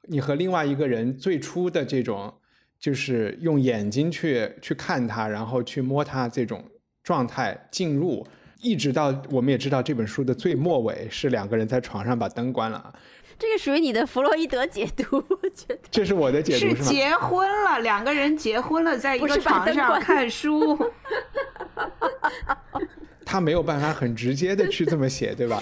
[0.03, 2.31] 你和另外一个人最初的这种，
[2.79, 6.63] 就是用眼睛去去看它，然后去摸它这种
[7.01, 8.27] 状态进入。
[8.65, 12.91] 一直到我们也知道这本书的最末尾是两个人在床上把灯关了，
[13.37, 15.77] 这个属于你的弗洛伊德解读，我觉得。
[15.91, 20.75] 这是我的解读是结婚了，两个人结婚了，在一个床上看书，
[23.23, 25.61] 他没有办法很直接的去这么写，对吧？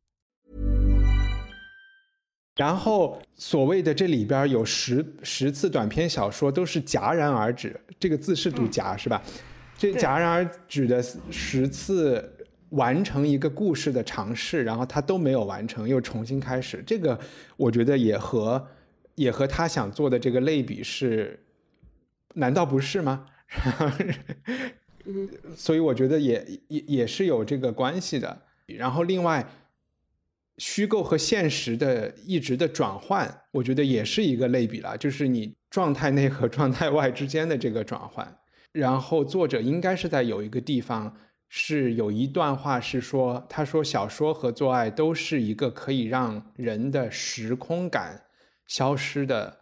[2.55, 9.21] 然后所谓的这里边有十十次短篇小说都是戛然而止，这个字是读戛、是吧？
[9.77, 12.37] 这戛然而止的十次
[12.69, 17.19] 完成一个故事的尝试，然后他都没有完成，又重新开始，这个
[17.57, 18.67] 我觉得也和
[19.15, 21.39] 也和他想做的这个类比是，
[22.35, 23.25] 难道不是吗？
[25.55, 28.41] 所以我觉得也也也是有这个关系的。
[28.67, 29.45] 然后另外，
[30.57, 38.37] 虚构和现实的一直的转换，我觉得也是一个类比了，就是你状态内和状态外之间的这个转换。
[38.71, 41.15] 然后作者应该是在有一个地方
[41.49, 48.23] 是有一段话是说，他说小说和做爱都是一个可以让人的时空感
[48.67, 49.57] 消失的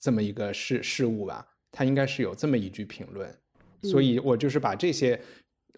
[0.00, 1.46] 这么一个事事物吧。
[1.72, 3.28] 他应该是有这么一句评论，
[3.82, 5.20] 所以我就是把这些，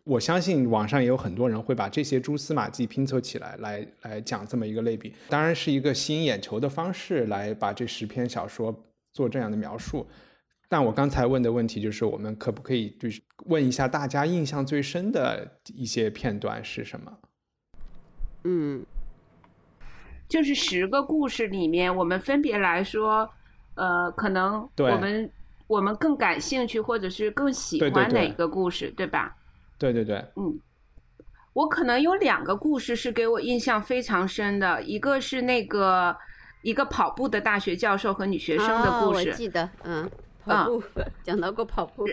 [0.06, 8.72] 我相信网上也有很多人会把这些蛛丝马迹拼凑起来，来来讲这么一个类比，当然是一个吸引眼球的方式来把这十篇小说
[9.12, 10.06] 做这样的描述。
[10.68, 17.12] 但我刚才问的问题就是，我们可不可以就是问一下大家印象最深的一些片段是什么？
[18.44, 18.86] 嗯，
[20.28, 23.28] 就是十个故事里面，我们分别来说，
[23.74, 25.30] 呃，可能对我们
[25.66, 29.36] 我们更感兴趣，或者是更喜欢哪个故事，对吧？
[29.78, 30.58] 对对对，嗯，
[31.52, 36.16] 我可能有两个故事是给我印象非常深的，一个是那个
[36.62, 40.10] 一个跑步的大学教授和女学生的故事，哦、我记得，嗯，
[40.44, 40.82] 跑步、
[41.22, 42.06] 讲到过跑步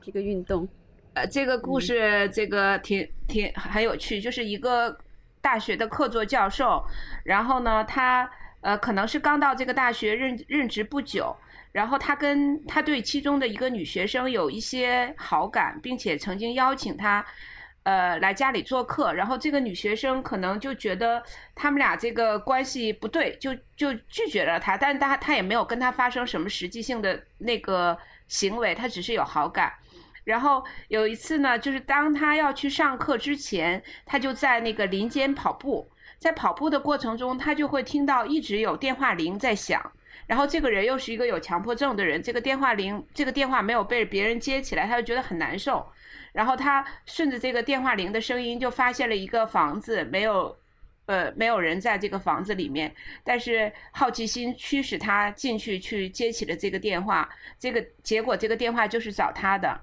[0.00, 0.66] 这个运动，
[1.14, 4.96] 呃，这个故事这个挺挺很有趣，就是一个
[5.40, 6.84] 大学的客座教授，
[7.24, 11.36] 然后呢，他呃可能是刚到这个大学任任职不久，
[11.72, 17.24] 然后他跟他对其中的一个女学生有一些好感，并且曾经邀请她。
[17.84, 21.22] 呃，来家里做客，然后这个女学生可能就觉得
[21.54, 29.72] 他们俩这个关系不对，就就拒绝了他，但是他他也没有跟他发生什么实际性的那个行为，他只是有好感。
[30.24, 39.92] 然后有一次呢，就是当他要去上课之前，他就在那个林间跑步，在跑步的过程中，他就会听到一直有电话铃在响。
[40.28, 45.84] 然后这个人又是一个有强迫症的人，这个电话铃，这个电话没有被别人接起来，他就觉得很难受。
[46.32, 50.54] 然后他顺着这个电话铃的声音，就发现了一个房子，没有，
[51.06, 52.94] 呃，没有人在这个房子里面。
[53.24, 57.26] 但是好奇心驱使他进去去接起了这个电话。
[57.58, 59.80] 这个结果，这个电话就是找他的，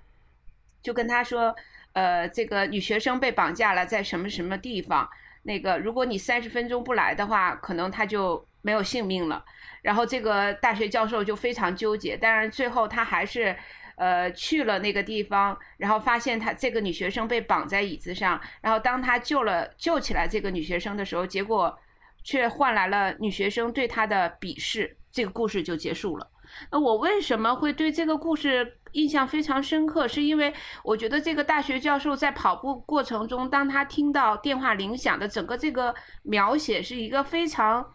[0.84, 1.54] 就跟他说，
[1.94, 5.10] 呃，这个女学生被绑架了，在什么什么地方。
[5.42, 9.46] 那个，如果你三十分钟不来的话，可能他就没有性命了。
[9.82, 13.56] 然后这个大学教授就非常纠结，但是最后他还是。
[13.98, 21.74] 呃，去了那个地方，然后发现他这个女学生被绑在椅子上，然后当他救了救起来这个女学生的时候，结果
[22.22, 26.28] 却换来了女学生对他的鄙视，这个故事就结束了。
[26.70, 30.06] 那我为什么会对这个故事印象非常深刻？
[30.06, 37.94] 是因为我觉得这个大学教授在跑步过程中，当他听到电话铃响的整个这个描写，是一个非常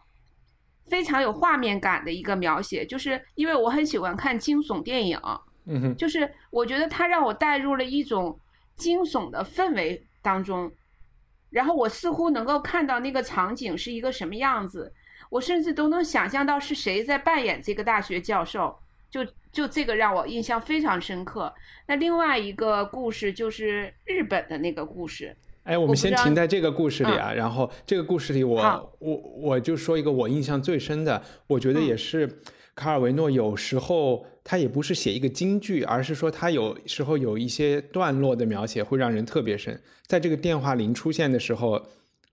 [0.90, 5.18] 非常有画面感的一个描写，就是因为我很喜欢看惊悚电影。
[5.66, 8.36] 嗯哼，就是我觉得它让我带入了一种
[8.76, 10.70] 惊悚的氛围当中，
[11.50, 14.92] 然后我似乎能够看到那个场景是一个什么样子，
[15.30, 18.76] 我甚至都能想象到是谁在扮演这个大学教授，
[19.10, 21.54] 就就这个让我印象非常深刻。
[21.86, 25.36] 那另外一个故事就是日本的那个故事，
[25.70, 32.28] 哎，我们先停在这个故事里啊，嗯、然后这个故事里我，我我我就说一个我印象最深的，我觉得也是
[32.74, 34.26] 卡尔维诺有时候。
[34.42, 39.80] 他也不是写一个京剧，而是说他有时候有一些段落的描写会让人特别深。
[40.06, 41.86] 在这个电话铃出现的时候，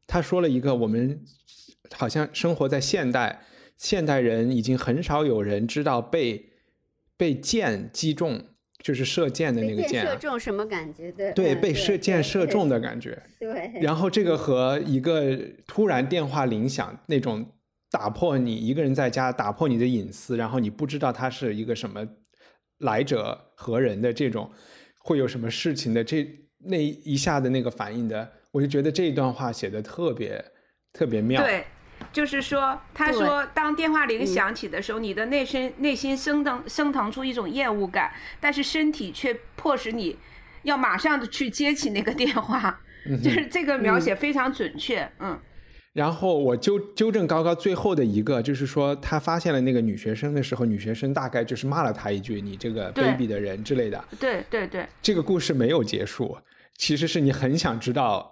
[0.07, 1.21] 他说了一个我们
[1.93, 3.41] 好像生活在现代，
[3.75, 6.49] 现代人已经很少有人知道被
[7.17, 8.41] 被箭击中，
[8.87, 11.11] 就是射箭的那个被箭啊，射中什么感觉？
[11.33, 13.21] 对被射箭射中的感觉。
[13.37, 17.45] 对，对然后这个和一个突然电话铃响那种
[17.91, 22.07] 打破你一个人在家打破你的隐私，然后你不知道他是一个什么
[22.77, 24.49] 来者何人的这种
[24.99, 26.25] 会有什么事情的这
[26.59, 30.41] 那一下的那个反应的，我就觉得这一段话写的特别
[30.93, 31.43] 特别妙。
[31.43, 31.65] 对，
[32.13, 40.17] 就是说，他说，当电话铃嗯响起的时候，你的内心内心升腾升腾出一种厌恶感，但是身体却迫使你
[40.63, 42.79] 要马上的去接起那个电话，
[43.23, 45.09] 就是这个描写非常准确。
[45.19, 45.39] 嗯，
[45.93, 54.03] 然后我纠纠正高高最后的一个，就是说他发现了那个女学生的时候，女学生大概就是骂了他一句“你这个卑鄙的人”之类的。
[54.19, 56.37] 对对对，这个故事没有结束，
[56.77, 58.31] 其实是你很想知道，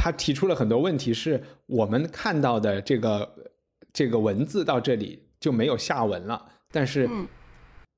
[0.00, 3.28] 他提出了很多问题，是我们看到的这个
[3.92, 6.40] 这个文字到这里就没有下文了，
[6.70, 7.26] 但是嗯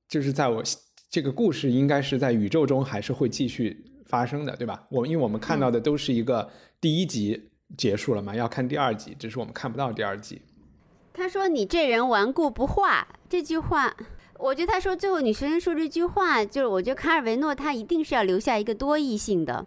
[0.09, 0.63] 就是在我
[1.11, 4.83] 这个故事应该是在宇宙中还是会继续发生的，对吧？
[4.89, 6.49] 我因为我们看到的都是一个
[6.81, 10.41] 第一集结束了嘛，要看第二集，只是我们看不到第二集。
[11.13, 13.93] 他说：“你这人顽固不化。”这句话，
[14.39, 19.65] 我觉得他说最后女学生说这句话，就是我觉得卡尔维诺他一定是要留下一个多义性的，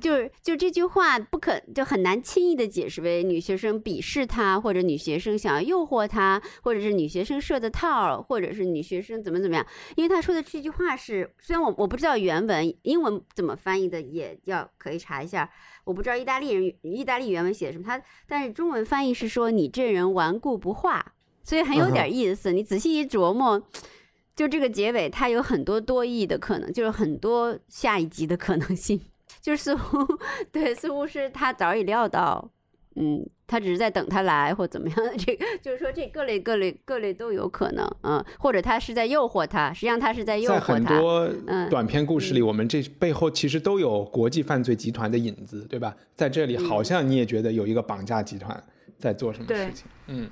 [0.00, 9.66] 就是就这句话不可就很难轻易的解释为女学生鄙视他，或者女学生想要诱惑他，或者是女学生设的套，或者是女学生怎么怎么样。
[9.96, 15.48] 因为他说的这句话是，虽然我我不知道原文英文怎么翻译的，也要可以查一下。
[15.84, 22.52] 我不知道意大利人意大利原文写的什么，他但是中文翻译是说你这人顽固不化，所以很有点意思。
[22.52, 23.62] 你仔细一琢磨。
[24.36, 29.00] 就这个结尾，它有很多多义的可能，就是很多下一集的可能性。
[29.44, 29.98] 就是似乎
[30.50, 32.50] 对，似乎是他早已料到，
[32.96, 35.14] 嗯，他只是在等他来或怎么样的。
[35.18, 40.66] 这个 就是说，这各类各类各类都有可能，嗯，或者他是在诱惑他，实际上他是在诱在惑他。
[40.66, 45.94] 在很多嗯短篇故事里，我们这背后其实都有国际犯罪集团的影子，对吧？
[46.14, 48.64] 在这里，好像你也觉得有一个绑架集团
[48.98, 50.30] 在做什么事情，嗯。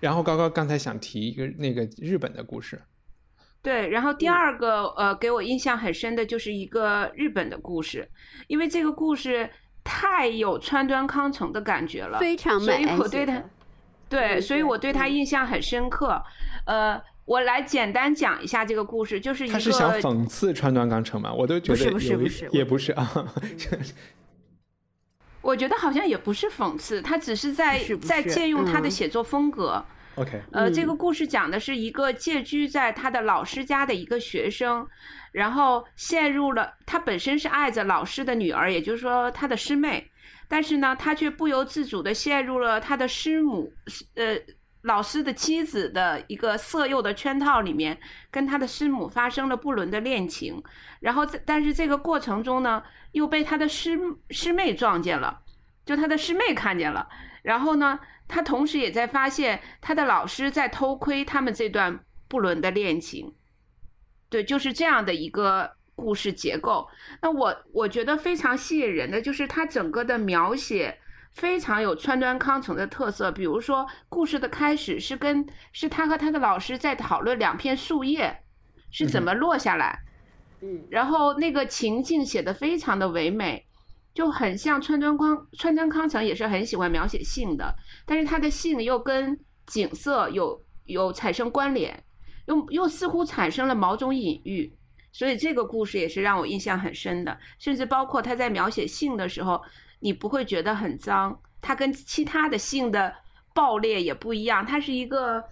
[0.00, 2.80] 然后高高刚才想提一个那个日本的故事，
[3.62, 8.08] 对，然后第二个呃，给我印象很深的就是一个日本的故事，
[8.46, 9.50] 因为这个故事
[9.84, 13.42] 太有川端康成的感觉了，非常所以美，我对他
[14.08, 16.22] 对，所以我对他嗯印象很深刻。
[16.64, 21.30] 呃，我来简单讲一下这个故事，就是一他是想个讽刺川端康成吗？
[21.30, 23.12] 我都觉得不是不是不是也不是啊。
[25.42, 29.84] 我觉得好像也不是讽刺，他只是在在借用他的嗯写作风格。
[30.16, 30.96] OK，呃，这个嗯。
[30.96, 34.86] 故事讲的是一个借居在他的老师家的一个学生，
[35.32, 40.10] 然后陷入了他本身是爱着老师的女儿，也就是说他的师妹，
[40.48, 43.72] 但是呢，他却不由自主的陷入了他的师母，
[44.14, 44.36] 呃，
[44.82, 47.98] 老师的妻子的一个色诱的圈套里面，
[48.30, 50.62] 跟他的师母发生了不伦的恋情，
[51.00, 52.82] 然后在但是这个过程中呢，
[53.12, 53.98] 又被他的师
[54.30, 55.40] 师妹撞见了，
[55.86, 57.08] 就他的师妹看见了。
[57.42, 57.98] 然后呢，
[58.30, 63.34] 他同时也在发现他的老师在偷窥他们这段不伦的恋情。
[64.28, 66.88] 对，就是这样的一个故事结构。
[67.20, 70.96] 那我我觉得非常吸引人的就是他整个的描写
[71.32, 73.32] 非常有川端康成的特色。
[73.32, 78.42] 比如说，故事的开始是跟是他和他的老师在讨论两片树叶
[78.90, 80.00] 是怎么落下来，
[80.62, 83.66] 嗯然后那个情境写得非常的唯美。
[84.12, 92.02] 就很像川端康川端康成也是很喜欢描写性的，但是他的性又跟景色有有产生关联，
[92.46, 94.72] 又又似乎产生了某种隐喻，
[95.12, 97.38] 所以这个故事也是让我印象很深的。
[97.58, 99.60] 甚至包括他在描写性的时候，
[100.00, 103.14] 你不会觉得很脏，它跟其他的性的
[103.54, 105.44] 爆裂也不一样，它是一个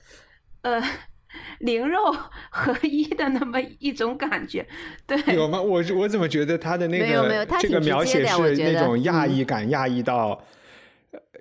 [0.63, 0.83] 呃
[1.61, 1.99] 灵肉
[2.51, 4.67] 合一的那么一种感觉，
[5.07, 5.17] 对。
[5.35, 5.61] 有吗？
[5.61, 10.43] 我我怎么觉得他的那个没有没有他这个挺直描写接的我是那觉得种压嗯抑感，压抑到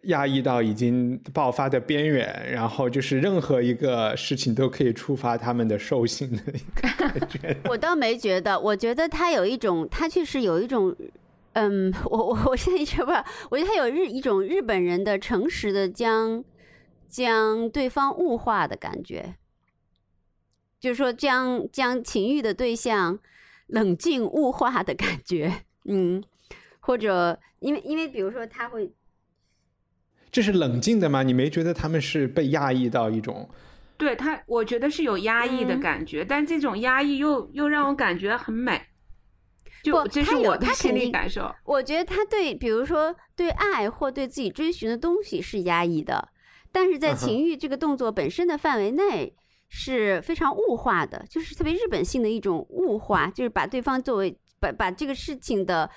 [0.04, 7.58] 压抑到已经爆发的边缘，然后就是任何一个事情都可以触发他们的兽性的一个感觉。
[7.70, 10.96] 我倒没觉得，我觉得他有一种，他确实有一种，
[11.54, 16.44] 嗯，我我我现在一直不知道，我觉得他有日一种日本人的诚实的将
[17.10, 19.36] 将对方物化的感觉，
[20.80, 23.20] 就是说将将情欲的对象
[23.68, 26.24] 冷静物化的感觉，嗯，
[26.80, 28.92] 或者因为因为比如说他会
[30.32, 31.24] 这是冷静的吗？
[31.24, 33.50] 你没觉得他们是被压抑到一种？
[33.98, 38.80] 对他，我觉得是有压抑的嗯感觉，但这种压抑又又让我感觉很美，
[39.82, 41.52] 就不这是我的心他肯定理感受。
[41.64, 46.30] 我觉得他对，比如说对爱或对自己追寻的东西是压抑的，
[46.72, 49.36] 但是在情欲这个动作本身的范围内
[49.70, 55.90] 是非常物化的，就是特别日本性的一种物化，就是把对方作为把把这个事情的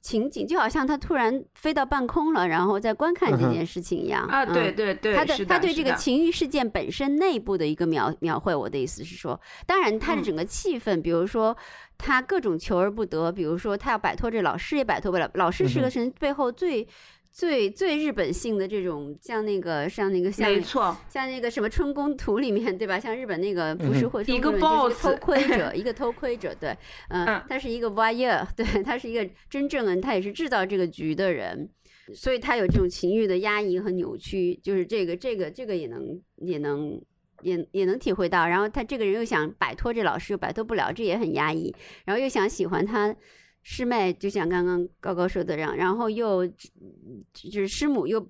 [0.00, 10.24] 情景，就好像他突然飞到半空了，然后在观看这件事情一样对对对，他的是他对这个情欲事件本身内部的一个描描绘，我的意思是说，当然他的嗯。
[10.24, 11.56] 整个气氛，比如说
[11.98, 16.86] 他各种求而不得，比如说他要摆脱这老师也摆脱不了，老师是个神背后最、
[17.30, 22.98] 最最日本性的这种，像那个像那个像没错，像那个什么春宫图里面，对吧？
[22.98, 26.76] 像日本那个浮世绘中一个 boss 偷 窥者，一个偷窥者，对，
[27.08, 31.68] 嗯嗯，他是一个 voyeur， 对他是一个真正的，他也是制造这个局的人，
[32.14, 37.00] 所以他有这种情欲的压抑和扭曲，就是这个这个这个也能也能。
[37.42, 41.72] 也也能体会到，然后他这个人又想摆脱这老师，又摆脱不了，这也很压抑，
[42.04, 43.14] 然后又想喜欢他
[43.62, 48.26] 师妹，就像刚刚高高说的这样，然后又就是师母又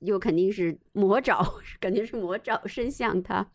[0.00, 1.42] 又肯定是魔爪，
[1.80, 3.46] 肯定是魔爪伸向他，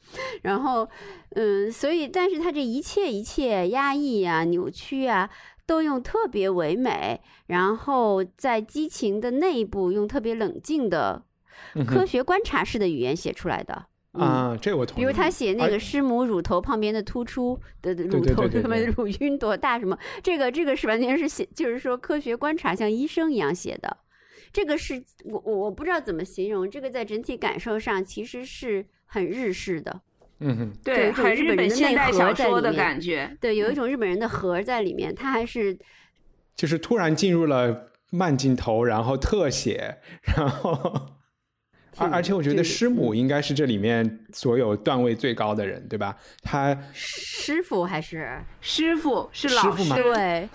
[0.41, 0.87] 然后
[1.31, 5.29] 嗯，所以但是他这一切一切压抑啊、扭曲啊，
[5.65, 11.25] 都用特别唯美，然后在激情的内部用特别冷静的
[11.85, 13.87] 科学观察式的语言写出来的。
[14.17, 14.99] 嗯啊，这我同意。
[14.99, 23.97] 比如他写那个师母乳头旁边的突出的的乳头，什么乳晕多大什么，这个这个是完全是写，就是说科学观察像医生一样写的。
[24.51, 30.01] 这个是我我我不知道怎么形容，这个在整体感受上其实是很日式的，
[30.39, 33.37] 嗯哼，对，一种很日日本人的本现代小说的感觉。
[33.39, 35.77] 对，有一嗯种日本人的核在里面，他还是
[36.55, 39.97] 就是突然进入了慢镜头，然后特写，
[40.35, 41.16] 然后。
[41.97, 46.15] 而而且我觉得师母应该是这里面所有段位最高的人，对吧？
[46.41, 50.49] 他师傅还是师傅是 老师，对，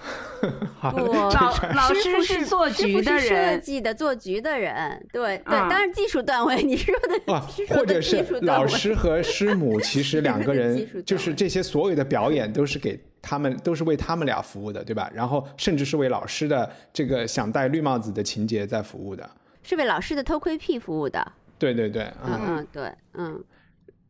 [0.79, 1.31] 好老
[1.75, 15.11] 老师是做师局的傅是设，计的做局的人，对对，啊当然技术段位，你说的 啊你，说的或者是技术段位老师和师母， 其实两个人就是这些所有的表演都是给他们，都是为他们俩服务的，对吧？
[15.15, 19.29] 然后甚至是为老师的这个想戴绿帽子的情节在服务的。
[19.63, 22.67] 是为老师的偷窥癖服务的，对对对，嗯嗯。
[22.73, 23.45] 对嗯。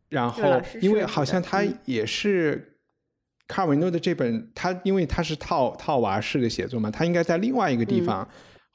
[0.09, 1.79] 然后因为好像他嗯。
[1.85, 2.77] 也是
[3.49, 8.05] 卡尔维诺的这本，他因为他是套套娃式的写作嘛，他应该在另外一个地嗯。
[8.05, 8.29] 方，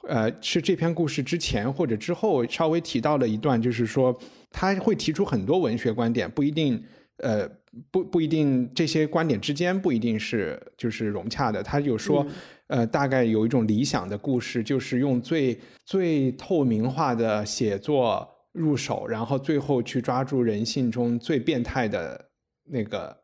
[0.07, 4.17] 呃，是这篇故事之前或者之后稍微提到了一段，就是说
[4.51, 6.83] 他会提出很多文学观点，不一定
[7.17, 7.49] 呃
[7.91, 11.61] 不不一定这些观点之间不一定是就是融洽的。
[11.61, 12.25] 他有说，
[12.67, 22.29] 呃，大概有一种理想的故事，就是用最最透明化的写作入手，然后最后去抓住人性中最变态的
[22.65, 23.17] 那个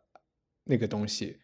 [0.64, 1.38] 那个东西，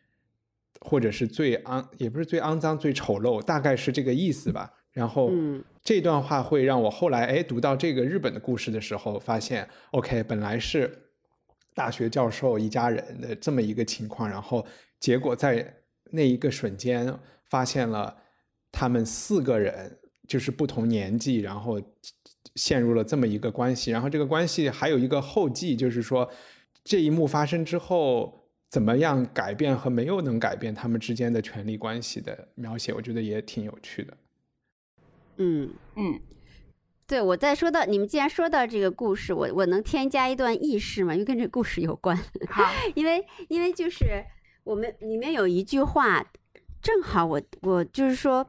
[0.81, 4.73] 或者是最肮，也不是最肮脏、最丑陋，大概是这个意思吧。
[4.91, 10.91] 然后嗯这段话会让我后来哎读到这个日本的故事的时候，发现 OK 本来是
[11.75, 14.65] 大学教授一家人的这么一个情况，然后
[14.99, 15.73] 结果在
[16.11, 17.13] 那一个瞬间
[17.49, 18.17] 发现了
[18.71, 21.81] 他们四个人就是不同年纪，然后
[22.55, 26.29] 陷入了这么一个关系，然后这个关系还有一个后记，就是说
[26.83, 28.37] 这一幕发生之后。
[28.71, 34.15] 怎么样改变和没有能改变他们之间的权力关系的描写，我觉得也挺有趣的。
[35.37, 35.73] 嗯。
[35.95, 36.19] 嗯，
[37.07, 41.13] 对，我在说到你们既然说到这个故事，我我能添加一段轶事吗？
[41.13, 42.15] 因为跟这个故事有关。
[42.47, 44.05] 好， 因为因为就是
[44.63, 46.23] 我们里面有一句话，
[46.81, 48.45] 正好我我就是说，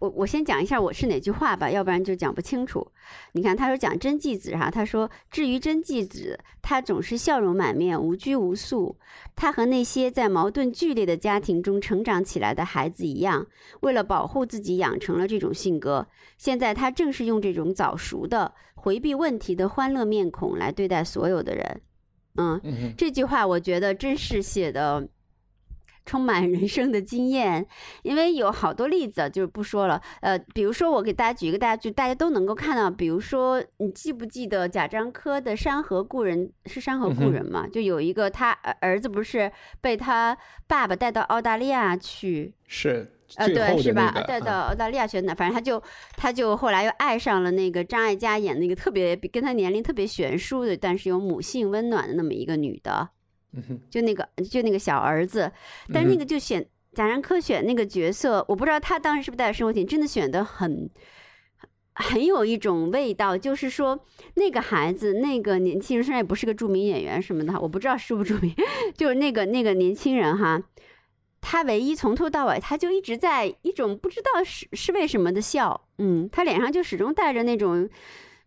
[0.00, 2.86] 我我先讲一下我是哪句话吧，要不然就讲不清楚。
[3.32, 8.96] 你看，他说讲真纪子哈，他说至于真纪子，他总是笑容满面，无拘无束。
[9.36, 13.46] 他和那些在矛盾剧烈的家庭中成长起来的孩子一样，
[13.80, 16.06] 为了保护自己，养成了这种性格。
[16.38, 21.80] 现在他正是用这种早熟的回避问题的欢乐面孔来对待所有的人。
[22.36, 22.60] 嗯，
[22.96, 25.06] 这句话我觉得真是写的
[26.06, 27.66] 充满人生的经验，
[28.02, 30.00] 因为有好多例子，就是不说了。
[30.20, 37.66] 呃，比如说我给大家举一个大家就大家都能够看到，比如说你记不记得贾樟柯的《山河故人》是《山河故人》嘛？
[37.66, 39.50] 就有一个他儿儿子不是
[39.80, 40.36] 被他
[40.66, 44.12] 爸爸带到澳大利亚去，是呃，对，是吧？
[44.26, 45.82] 带到澳大利亚去的，反正他就
[46.16, 53.08] 他就后来又爱上了那个张艾嘉演那个特别比跟他年龄特别悬殊的，但是有母性温暖的那么一个女的，
[53.90, 55.50] 就那个就那个小儿子，
[55.92, 60.90] 但是那个就选贾樟柯选那个角色，我不知道他当时是不是带着生活体验，真的选的很。
[61.96, 68.52] 很有一种味道，就是说那个孩子，那个年轻人虽然也不是个著名演员什么的，我不知道是不著名，
[68.98, 70.60] 就是那个那个年轻人哈，
[71.40, 77.88] 他唯一从头到尾，他就一直在一种不知道是是为什么的笑，嗯，他脸上就始终带着那种，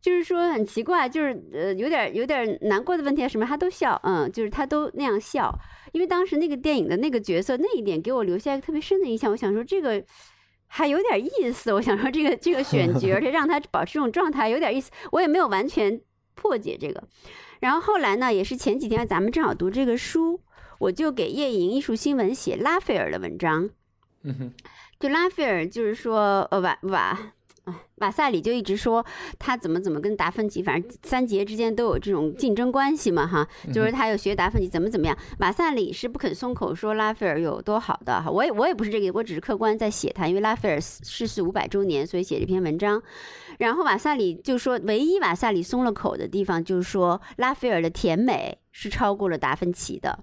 [0.01, 5.53] 就是说很奇怪，就是呃有点有点难过的问题啊什么，他都笑，嗯，就是他都那样笑，
[5.91, 10.03] 因为当时那个电影的那个角色那一点给我留下一个特别深的印象，我想说这个
[10.67, 15.99] 还有点意思，我想说这个这个选角， 而且让他保持这种状态有点意思，我也没有完全
[16.35, 17.03] 破解这个，
[17.59, 20.41] 然后后来呢，也是前几天咱们正好读这个书。
[20.79, 23.67] 我就给夜影艺术新闻写拉斐尔的文章，
[24.21, 24.53] 嗯哼，
[24.99, 27.33] 就拉斐尔就是说，呃瓦瓦，
[27.95, 29.05] 瓦萨里就一直说
[29.39, 43.01] 他怎么怎么跟达芬奇，反正三杰之间都有这种竞争关系嘛，哈，就是他又学达芬奇怎么怎么样，马萨里是不肯松口说拉斐尔有多好的哈，我也我也不是这个，我只是客观在写他，因为拉斐尔逝世五百周年，所以写这篇文章，
[43.59, 50.19] 然后马萨里就说，唯一马萨里松了口的地方就是说拉斐尔的甜美是超过了达芬奇的。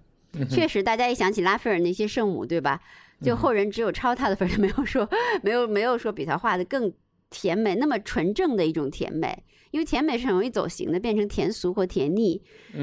[0.51, 2.80] 确实，大家一想起拉斐尔那些圣母，对吧？
[3.22, 5.09] 就后人只有抄他的份儿，没有说
[5.42, 6.92] 没有没有说比他画的更
[7.35, 9.43] 甜美，那么纯正的一种甜美。
[9.72, 12.41] 因为甜美是很容易走形的，变成甜俗或甜腻。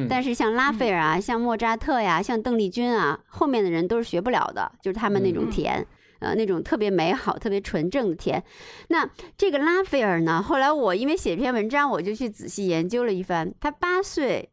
[0.10, 5.88] 但是像拉斐尔啊，像莫扎特呀，像邓丽君啊，后面的人都是学不了的，就是他们那种甜，
[6.20, 8.44] 呃，那种特别美好、特别纯正的甜。
[8.90, 10.42] 那这个拉斐尔呢？
[10.42, 13.54] 后来我因为写篇文章，我就去仔细研究了一番。
[13.62, 14.50] 他八岁。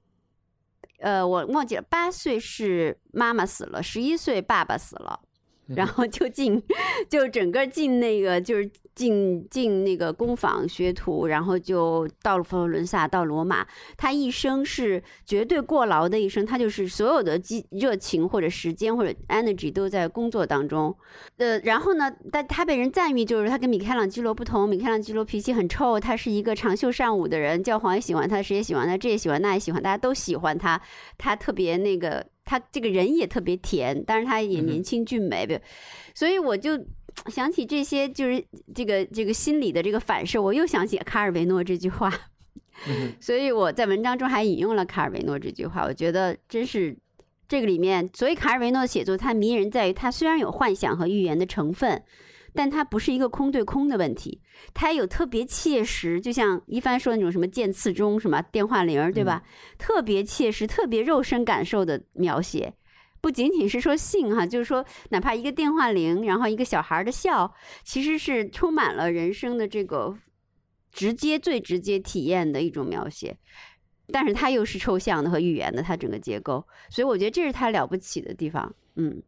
[1.00, 5.20] 呃，我忘记了，八岁是妈妈死了，十一岁爸爸死了，
[5.68, 6.62] 然后就进，
[7.08, 8.70] 就整个进那个就是。
[8.98, 13.64] 进进那个工坊学徒，然后就到了佛罗伦萨，到罗马。
[13.96, 20.92] 他一生是绝对过劳的一生，他就是所有的激热情或者时间或者 energy 都在工作当中。
[21.36, 30.80] 呃，然后呢，但他被人赞誉就是他跟米开朗基罗不同，米开朗基罗脾气很臭，他是一个长袖善舞的人，教皇也喜欢他，谁也喜欢他，这也喜欢那也喜欢，大家都喜欢他。
[31.16, 35.60] 他特别那个，他这个人也特别甜，但是他也年轻俊美，
[36.14, 36.78] 所以我就。
[37.26, 42.12] 想起这些，就是这个这个心理的这个反射，我又想起卡尔维诺这句话，
[43.18, 45.82] 所以我在文章中还引用了卡尔维诺这句话。
[45.82, 46.96] 我觉得真是
[47.48, 52.00] 这个里面，所以卡尔维诺的写作它迷人在于，它虽然有幻想和预言的成分，
[52.58, 54.42] 但它不是一个空对空的问题，
[54.74, 59.44] 它有特别切实，就像一帆说那种什么剑刺中什么电话铃，对吧？
[59.78, 62.74] 特别切实、特别肉身感受的描写。
[63.20, 67.54] 不仅仅是说性哈，就是说，哪怕一个电话铃，然后一个小孩的笑，
[67.84, 70.18] 其实是充满了人生的这个
[70.90, 73.36] 直接、最直接体验的一种描写，
[74.08, 79.22] 但是它又是抽象的和语言的，它整个结构，所以我觉得这是它了不起的地方，嗯。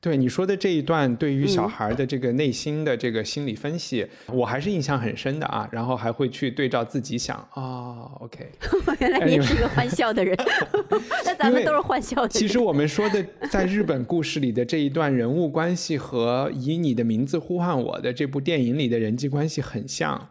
[0.00, 5.68] 对你说的这一段，对于小孩的这个内心的这个心理分析，我还是印象很深的啊。
[5.72, 8.46] 然后还会去对照自己想啊，OK，
[9.00, 10.36] 原来你是一个欢笑的人，
[11.24, 12.28] 那咱们都是欢笑的。
[12.28, 20.28] 其实我们说的在日本故事里的这一段人物关系，和以你的名字呼唤我的这部电影里的人际关系很像，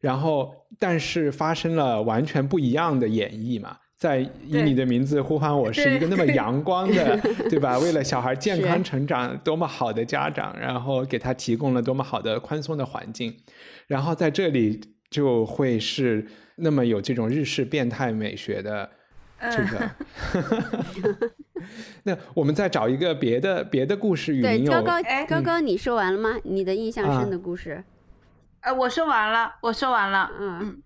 [0.00, 3.76] 然后但是发生了完全不一样的演绎嘛。
[4.02, 7.16] 在以你的名字呼唤我，是一个那么阳光的，
[7.48, 7.78] 对吧？
[7.78, 13.32] 为了小孩健康成长，多么好的家长，然后给他提供了多么好的宽松的环境，
[13.86, 16.26] 然后在这里就会是
[16.56, 18.90] 那么有这种日式变态美学的
[19.38, 19.88] 这个。
[22.02, 24.32] 那我们再找一个别的别的故事。
[24.42, 26.40] 对，高高，高高，你说完了吗？
[26.42, 27.84] 你的印象深的故事？
[28.62, 30.28] 呃，我说完了，我说完了。
[30.40, 30.82] 嗯嗯。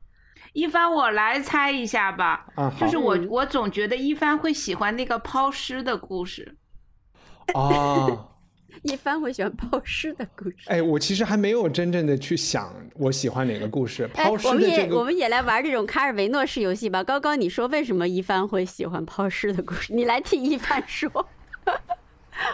[0.56, 2.46] 一帆，我来猜一下吧。
[2.54, 6.56] 啊，就是我，我总觉得一帆会喜欢那个抛尸的故事。
[7.52, 8.30] 哦，
[8.80, 10.56] 一帆会喜欢抛尸的故事。
[10.68, 14.08] 哎，我其实还没有真正的去想我喜欢哪个故事。
[14.14, 17.04] 抛尸的这个，我们也来玩这种卡尔维诺式游戏吧。
[17.04, 19.92] 高高，你说为什么一帆会喜欢抛尸的故事？
[19.92, 21.28] 你来替一帆说。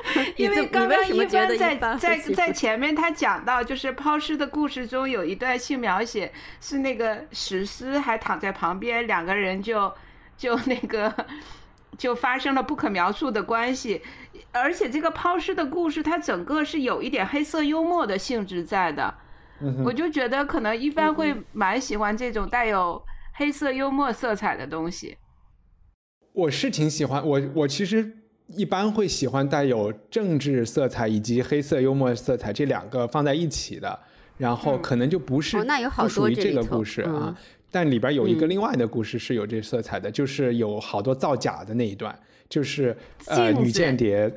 [0.37, 9.93] 因为刚刚一帆在在在前面他讲到，就是抛尸的故事中有一段性描写，是那个史诗还躺在旁边，两个人就
[10.37, 11.13] 就那个
[11.97, 14.03] 就发生了不可描述的关系，
[14.53, 19.15] 而且这个抛尸的故事它整个是有一点黑色幽默的性质在的，
[19.85, 23.03] 我就觉得可能一般会蛮喜欢这种带有
[23.35, 25.19] 黑色幽默色彩的东西。
[26.33, 28.22] 我是挺喜欢，我我其实。
[28.55, 33.99] 一般会喜欢带有政治色彩以及黑色幽默色彩这两个放在一起的，
[34.37, 35.57] 然后可能就不是
[35.97, 37.37] 不属于这个故事啊。
[37.71, 42.15] 但里边有一个另外的故事是有这色彩的，就是有好多造假的那一段，
[42.49, 42.95] 就是
[43.27, 44.31] 呃女间谍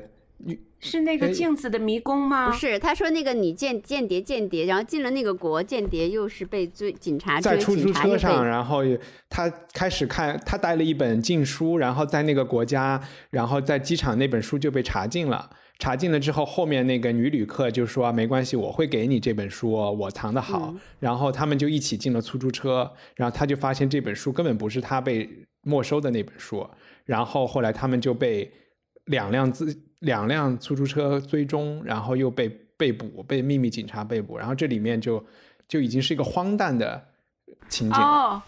[0.78, 2.50] 是那个哎镜子的迷宫吗？
[2.50, 8.82] 不，是，他说那个女间间谍间谍，然后进了那个国，间谍又是被追警察追，在出租车上，然后
[9.28, 15.50] 他开始看，他带了一本禁书，然后在那个国家，然后在机场那本书就被查禁了。
[15.78, 20.70] 查禁了之后，后面那个女旅客就说：“没关系，我会给你这本书哦，我藏得好。
[20.72, 25.28] 嗯然后他们就一起进了出租车，然后他就发现这本书根本不是他被
[25.62, 26.66] 没收的那本书。
[27.04, 28.50] 然后后来他们就被
[29.04, 29.70] 两辆自
[30.00, 34.36] 两辆出租车追踪，然后又被被捕，被秘密警察被捕。
[34.36, 35.24] 然后这里面就
[35.66, 37.08] 就已经是一个荒诞的
[37.68, 38.06] 情景了。
[38.06, 38.42] 哦，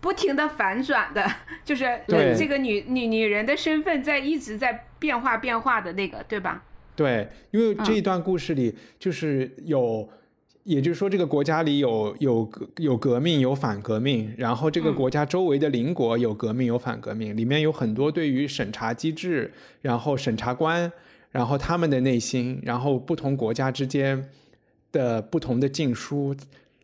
[0.00, 1.24] 不停的反转的，
[1.64, 6.62] 就是对这个女女女人的身份在一直在变化变化的那个，对吧？
[6.94, 10.08] 对，因为这嗯一段故事里就是有，
[10.64, 20.90] 也就是说这个国家里有有有革命有反革命，然后这个嗯国家周围的邻国有革命有反革命，里面有很多对于审查机制，然后审查官，
[21.30, 24.28] 然后他们的内心，然后不同国家之间
[24.92, 26.34] 的不同的禁书。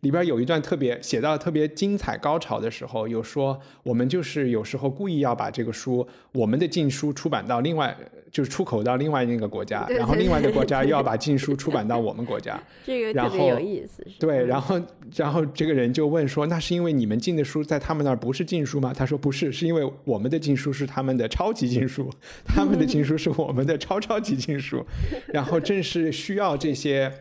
[0.00, 7.96] 里边有一段特别写到特别精彩高潮的时候，有说我们就是有时候故意要把这个书，我们的禁书出版到另外，
[8.30, 12.60] 就是出口到另外那个国家，然后另外的国家又要把禁书出版到我们国家。
[12.86, 14.06] 这个然特别有后意思。
[14.18, 14.80] 对，嗯然后
[15.16, 22.08] 然后这个人就问说：“那是因为你们禁的书在他们那儿不是禁书吗？”他说：“不是，是因为我们的禁书是他们的超级禁书，
[22.44, 24.84] 他们的禁书是我们的超超级禁书。”
[25.32, 27.12] 然后正是需要这些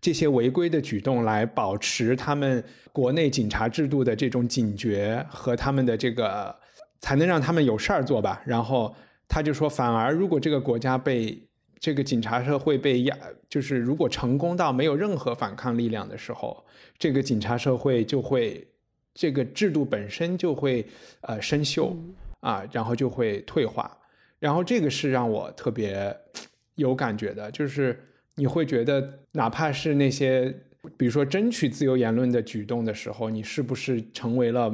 [0.00, 6.54] 这些违规的举动来保持他们国内警察制度的这种警觉和他们的这个，
[7.00, 8.40] 才能让他们有事儿做吧。
[8.44, 8.94] 然后
[9.26, 11.36] 他就说，反而如果这个国家被
[11.80, 13.16] 这个警察社会被压，
[13.48, 16.64] 就是如果成功到没有任何反抗力量的时候，
[16.98, 18.66] 这个警察社会就会
[19.14, 20.86] 这个制度本身就会
[21.22, 21.96] 呃生锈
[22.40, 23.96] 啊，然后就会退化。
[24.38, 26.16] 然后这个是让我特别
[26.76, 28.00] 有感觉的，就是
[28.38, 30.54] 你会觉得，哪怕是那些
[30.96, 34.72] 比如说争取自由言论的举动的时候，你是不是成为了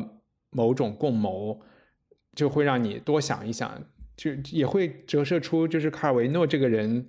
[0.51, 1.59] 某种共谋，
[2.37, 3.83] 就会让你多想一想，
[4.15, 7.07] 就也会折射出，就是卡尔维诺这个人，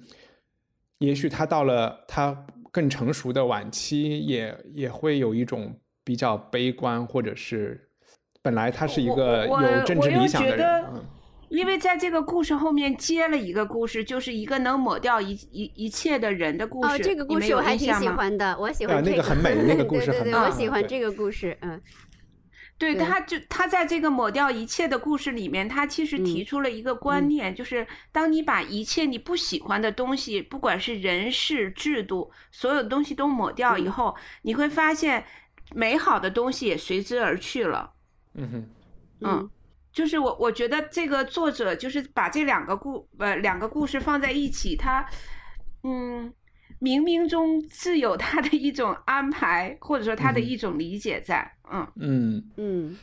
[0.99, 7.89] 也许他到了他更成熟的晚期，也也会有一种比较悲观，或者是
[8.41, 10.86] 本来他是一个有政治理想的人。
[11.50, 16.96] 因为在这个故事后面接了一个故事，就是一个能抹掉一一一切的人的故事。
[16.96, 18.12] 哦，这个故你们有事我还挺印象吗。
[18.12, 21.82] 喜欢的，我喜欢这个很美 那个故事对对对，我喜欢这个故事，嗯，
[22.78, 26.46] 对，他就他在这个抹掉一切的故事里面，他其实提嗯。
[26.46, 33.91] 出了一个观念，就是当你把一切你不喜欢的东西，不管是人事制度，所有东西都抹掉以嗯。
[33.91, 35.24] 后，你会发现
[35.74, 37.93] 美好的东西也随之而去了。
[38.34, 38.70] 嗯哼，
[39.22, 39.50] 嗯，
[39.96, 45.08] 就是我我觉得这个作者就是把这两个故呃两个故事放在一起，他
[45.84, 46.34] 嗯
[46.82, 50.43] 冥冥中自有他的一种安排，或者说他的嗯。
[50.43, 51.50] 一种理解在。
[51.72, 51.88] 嗯。
[51.96, 52.98] 嗯，嗯。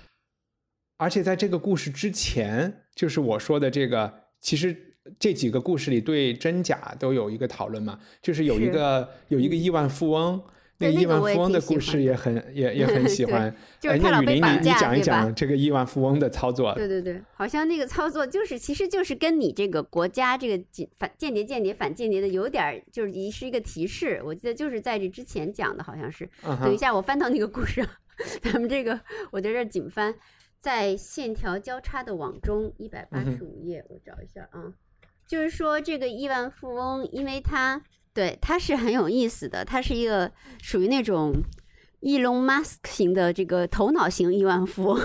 [0.98, 4.12] 而且在这个故事之前，就是我说的这个，
[4.42, 10.44] 其实这几个故事里对真假都有一个讨论嘛，就是有一个有一个亿万富翁，
[10.82, 13.54] 那个亿对那个我也万富翁的故事也很 也也很喜对欢。
[13.80, 16.74] 就是哎他老被绑那雨林你你讲一讲这个亿万富翁的操作。
[16.74, 24.20] 对对对，好像那个操作就是，其实就是跟你这个国家这个警反间谍、间谍、反间谍的有点儿，就是一是一个提示。
[24.24, 26.28] 我记得就是在这之前讲的，好像是。
[26.42, 27.86] 等一下，我翻到那个故事，
[28.42, 30.14] 咱们这个我在这儿紧翻，
[30.60, 34.72] 在线条交叉的网中一百八嗯十五页，我找一下啊。
[35.26, 37.82] 就是说，这个亿万富翁，因为他
[38.14, 40.32] 对他是很有意思的，他是一个
[40.62, 41.32] 属于那种。
[42.04, 45.00] 伊隆马斯克型的这个头脑型亿万富翁，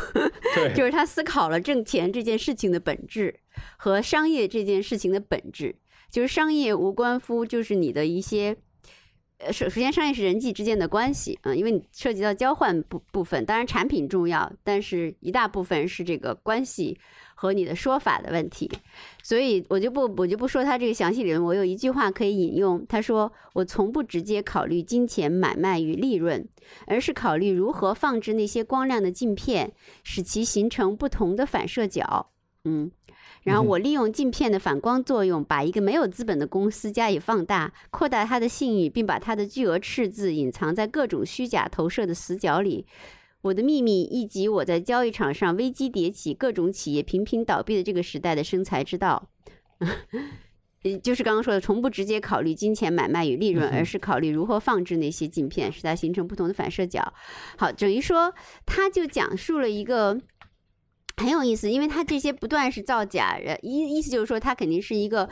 [0.56, 3.40] 对， 就是他思考了挣钱这件事情的本质
[3.78, 5.76] 和商业这件事情的本质，
[6.10, 8.58] 就是商业无关乎就是你的一些。
[9.38, 17.00] 呃，首首先，商业是人际之间的关系，嗯，因为你涉及到交换部部分，当然产品重要，但是一大部分是这个关系
[17.40, 18.68] 和你的说法的问题，
[19.22, 26.48] 所以我就不我就不说他这个详细理论，我有一句话可以引用，他说：“我从不直接考虑金钱买卖与利润，
[26.88, 29.72] 而是考虑如何放置那些光亮的镜片，
[30.04, 32.32] 使其形成不同的反射角。”
[32.66, 32.90] 嗯。
[33.44, 42.86] 然后我利用镜片的反光作用，把一个没有资本的公司加以放大，扩大它的信誉，并把它的巨额赤字隐藏在各种虚假投射的死角里。
[43.48, 49.30] 我的秘密，以及我在交易场上危机迭起、各种企业频频倒闭的这个时代的生财之道，
[49.80, 57.14] 嗯 就是刚刚说的，从不直接考虑金钱买卖与利润，而是考虑如何放置那些镜片，使它形成不同的反射角。
[57.58, 58.34] 好，等于说，
[58.66, 60.20] 他就讲述了一个。
[61.20, 65.28] 很有意思，因为他这些不断是造假，呃意意思就是说他肯定是一个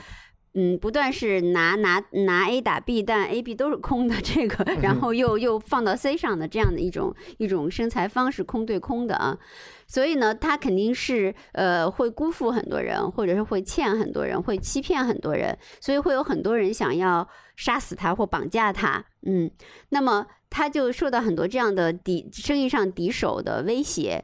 [0.58, 9.38] 嗯，不断是拿拿拿 A 打 B，但 A、B 都是空的，这个，然后又又放到 C 上的这样的一种一种生财方式，空对空的啊，
[9.86, 17.28] 所以呢，他肯定是呃会辜负很多人，或者是会欠很多人，会欺骗很多人，所以会有很多人想要
[17.58, 19.52] 杀死他或绑架他，嗯，
[19.90, 24.24] 那么他就受到很多这样的敌生意上敌手的威胁。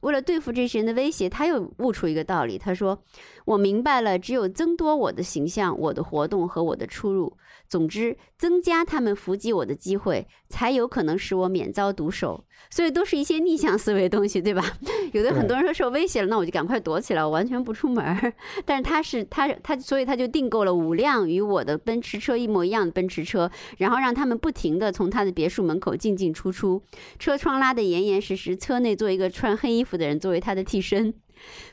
[0.00, 2.58] 为了对付这些人的威胁，他又悟出一个道理。
[2.58, 3.00] 他说
[3.44, 7.36] ：“我明白了，只有增多我的形象、我的活动和我的出入，
[7.68, 12.44] 总之增加他们伏击我的机会，才有可能使我免遭毒手。
[12.70, 14.64] 所以都是一些逆向思维东西，对吧？
[15.12, 18.32] 有的很多人说受威胁了，那我就赶快躲起来，我完全不出门。
[18.64, 26.80] 但是他是他他，所以他就订购了五辆与我的奔驰车一模一样的奔驰车，然后让他们不停地从他的别墅门口进进出出，
[27.18, 31.12] 车窗拉得严严实实，车内做一个穿黑衣服。”的人作为他的替身，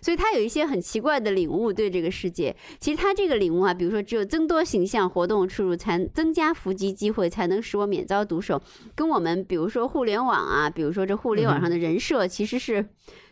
[0.01, 2.55] 所以他有一些很奇怪的领悟，对这个世界。
[2.79, 8.61] 其实他这个领悟啊，比如说，只有增多形象、活动出入，才增加伏击机会，才能使我免遭毒手。
[8.95, 12.85] 跟我们比如说互联网啊，比如说这互联网上的人设，其实是。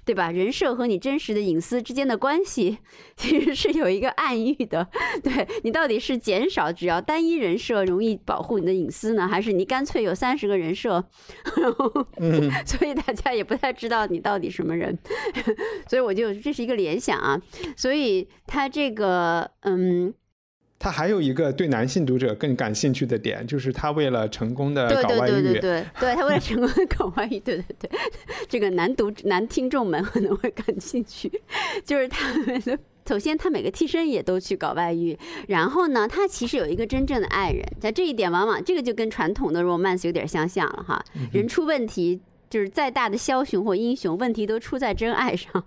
[0.08, 0.32] 对吧？
[0.32, 2.78] 人设和你真实的隐私之间的关系，
[3.18, 4.88] 其实是有一个暗喻的。
[5.22, 11.04] 对你到底是减少只要单一人设容易保护你的隐私呢，还是你干脆有三十个人设？
[11.58, 12.08] 然后，
[12.66, 14.98] 所以大家也不太知道你到底什么人。
[15.90, 17.38] 所以我就这是一个联想啊。
[17.76, 20.14] 所以他这个，嗯。
[20.80, 27.90] 他还有一个对男性读者更感兴趣的点，就是他为了成功的搞外遇，对对对对对，他为了成功的搞外遇， 对对对，
[28.48, 31.32] 这个男读男听众们可能会感兴趣，
[31.84, 35.18] 就是他们的首先他每个替身也都去搞外遇，
[35.48, 42.22] 然后呢，他其实有一个真正的爱人，在这一点往往这个就跟传统的 romance 有点相像了哈，人出问题。
[42.50, 45.64] 就是再大的枭雄或英雄，问题都出在真爱上，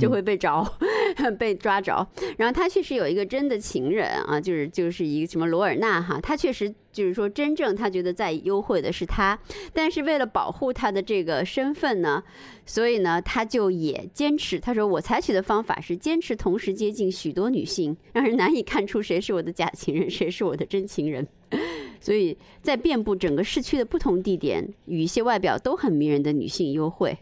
[0.00, 0.64] 就会被着，
[1.38, 2.06] 被抓着。
[2.36, 9.36] 然后他确实有一个真的情人啊，就是就是一个什么罗尔纳哈，他确实就是说真正他觉得在幽会的是他，
[9.72, 12.22] 但是为了保护他的这个身份呢，
[12.64, 14.60] 所以呢他就也坚持。
[14.60, 21.26] 他说我采取的方法是坚持同时接近许多女性，让人难以看出谁是我的假情人，谁是我的真情人。
[22.00, 27.18] 所以在遍布整个市区的不同地点，与一些外表都很迷人的女性幽会，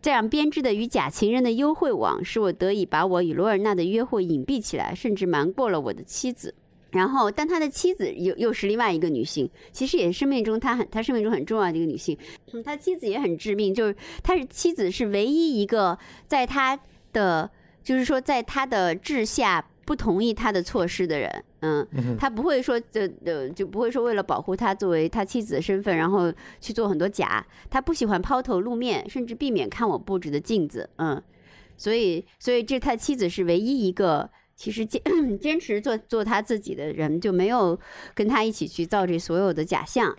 [0.00, 6.54] 这样编织的与假情人的幽会网，使我得以把我与罗尔纳的约会隐蔽起来，甚至瞒过了我的妻子。
[6.94, 12.16] 然后，但他的妻子又又是另外一个女性，其实也是生命中他很他生命中很重要的一个女性。
[12.64, 16.78] 他妻子也很致命，就是他是妻子是唯一一个在他
[17.12, 17.50] 的
[17.82, 19.64] 就是说在他的治下。
[19.86, 21.86] 不同意他的措施的人，嗯，
[22.18, 27.46] 他不会说，就呃，就不会说为了保护他作为他妻子的身份，然后去做很多假。
[27.68, 31.22] 他不喜欢抛头露面，甚至避免看我布置的镜子，嗯，
[31.76, 35.02] 所以，所以这他妻子是唯一一个其实坚
[35.38, 37.78] 坚持做做他自己的人，就没有
[38.14, 40.16] 跟他一起去造这所有的假象。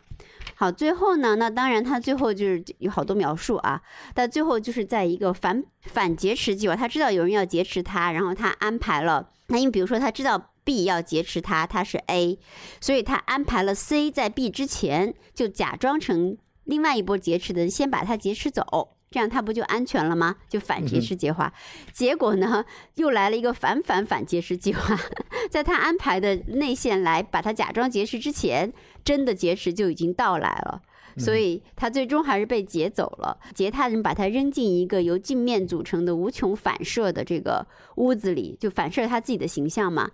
[0.56, 3.82] 好，最后呢，那当然他最后就是有好多描述啊，
[4.14, 9.32] 但最后就是在一个反反劫持计划，他知道有人要劫持他，然后他安排了。
[9.48, 12.40] 那因为比如说他知道 B 要劫持他，他是 A，
[12.80, 20.36] 所以他安排了 C 在 B 之前就假装成另外一波劫持的人，先把他劫持走，这样他不就安全了吗？
[20.50, 21.54] 就反劫持计划。
[21.94, 25.00] 结果呢，又来了一个反反反劫持计划，
[25.50, 28.74] 在他安排的内线来把他假装劫持之前，
[29.06, 30.82] 真的劫持就已经到来了。
[31.18, 40.12] 所以他最终还是被劫走了，劫他人把他扔进一个由镜面组成的无穷反射的这个屋子里，就反射他自己的形象嘛。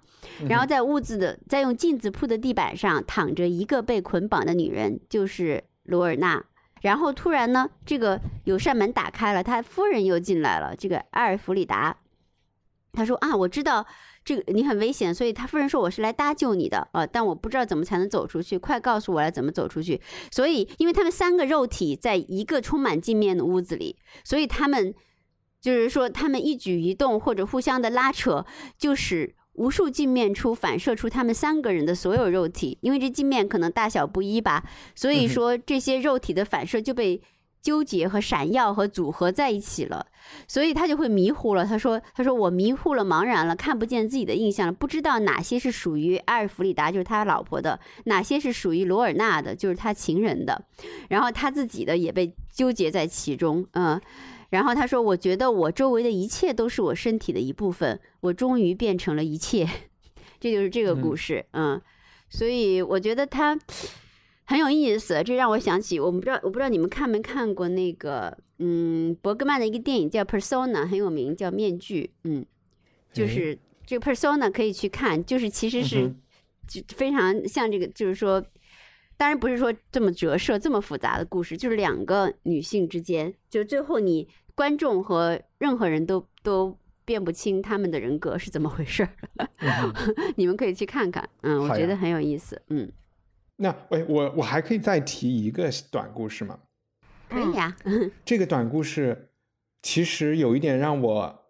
[0.47, 6.45] 然后在屋子的在用镜子铺的地板上躺着一个被捆绑的女人，就是罗尔娜。
[6.82, 11.97] 然后突然呢，这个有扇门打开了，他夫人又进来了，这个埃尔弗里达。
[12.93, 13.86] 他说啊，我知道。
[14.23, 19.99] 这个你很危险，所以他夫人说我是来搭救你的啊，但我不知道怎么才能走出去，快告诉我来怎么走出去。
[20.29, 24.93] 所以，因为他们三个肉体在一个充满镜面的屋子里，所以他们
[25.59, 28.45] 就是说，他们一举一动或者互相的拉扯，
[28.77, 34.63] 就使无数镜面出反射出他们三个人的所有肉体，因为这镜面可能大小不一吧，
[34.95, 37.21] 所以说这些肉体的反射就被。
[37.61, 40.07] 纠结和闪耀和组合在一起了，
[40.47, 41.63] 所以他就会迷糊了。
[41.63, 50.59] 他说：“他说我迷糊了，茫然了，看不见自己的印象了，不知道哪些是属于埃尔弗里达，就是他老婆的；哪些是属于罗尔纳的，就是他情人的。
[51.09, 53.63] 然后他自己的也被纠结在其中。
[53.73, 54.01] 嗯，
[54.51, 59.67] 然后他说：我觉得我周围的一切都是我身体的一部分，我终于变成了一切。
[60.39, 61.43] 这就是这个故事。
[61.53, 61.81] 嗯，
[62.29, 63.59] 所以我觉得他。”
[64.43, 72.45] 很有意思，这让我想起，我不知道，我不知道你们看没看过那个，嗯，伯格曼的一个电影叫《Persona》，很有名，叫《面具》，嗯，
[73.13, 76.15] 就是这个 persona 可以去看，就是其实是嗯
[76.67, 78.43] 就非常像这个，就是说，
[79.15, 89.09] 当然不是说这么折射这么复杂的故事，就是两个女性之间，就最后你观众和任何人都都辨不清他们的人格是怎么回事儿，
[90.35, 92.91] 你们可以去看看，嗯，我觉得很有意思，嗯，
[93.57, 96.59] 那喂，我我还可以再提一个短故事吗？
[97.29, 97.75] 可以呀、
[98.25, 99.29] 这个短故事
[99.81, 101.43] 其实有一点让我，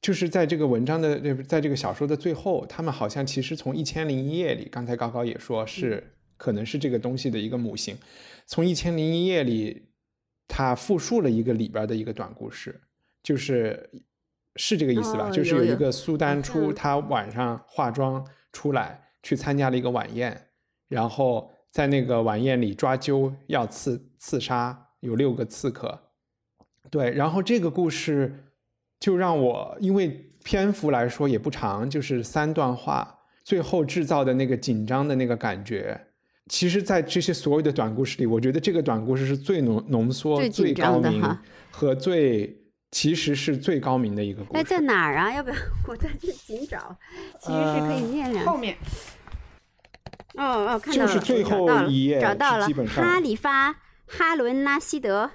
[0.00, 7.96] 就是在这个文章的，呃在这个小说的最后，他们好像其实从《一千零一夜》里，刚才高高也说是可能是这个东西的一个母性，
[8.46, 9.88] 从《一千零一夜》里，
[10.46, 12.80] 他复述了一个里边的一个短故事，
[13.22, 13.90] 就是
[14.56, 15.28] 是这个意思吧？
[15.28, 20.48] 哦就是有一个苏丹出，他晚上化妆出来去参加了一个晚宴，
[20.88, 26.12] 然后在那个晚宴里抓阄要刺刺杀，有六个刺客。
[26.90, 28.52] 对，然后这个故事
[29.00, 30.08] 就让我，因为
[30.44, 36.08] 篇幅来说也不长，就是三段话，最后制造的那个紧张的那个感觉，
[36.50, 41.22] 其实，在这些所有的短故事里，我觉得这个短故事是最浓浓缩、最最高明
[41.70, 42.54] 和最
[42.90, 44.68] 其实是最高明的一个故哎，事。
[44.68, 45.32] 在哪儿啊？
[45.32, 45.56] 要不要
[45.88, 46.96] 我再去寻找？
[47.40, 48.76] 其实是可以呃念两后面
[50.34, 53.72] 哦哦，看就是到了，最后找到了一页找到了，基本上哈里发
[54.06, 55.30] 哈伦拉希德，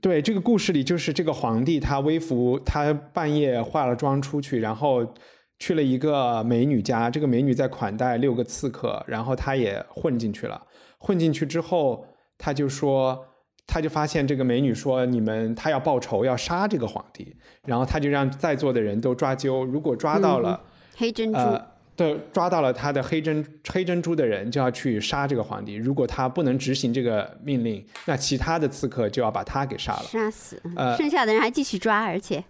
[0.00, 5.14] 对，这个故事里就是这个皇帝，他微服，他半夜化了妆出去，然后
[5.62, 10.60] 去了一个美女家，这个美女在款待六个刺客，然后他也混进去了。
[10.98, 12.04] 混进去之后，
[12.36, 13.24] 他就说，
[13.64, 20.60] 他就发现这个美女说，你们他要报仇，要杀这个皇帝，然后他就让在座的人都抓阄，如果抓到了。
[20.96, 25.74] 黑珍珠，呃，对，抓到了他的黑珍黑珍珠的人就要去杀这个皇帝。
[25.74, 30.02] 如果他不能执行这个命令，那其他的刺客就要把他给杀了。
[30.02, 32.42] 杀死，呃剩下的人还继续抓，而且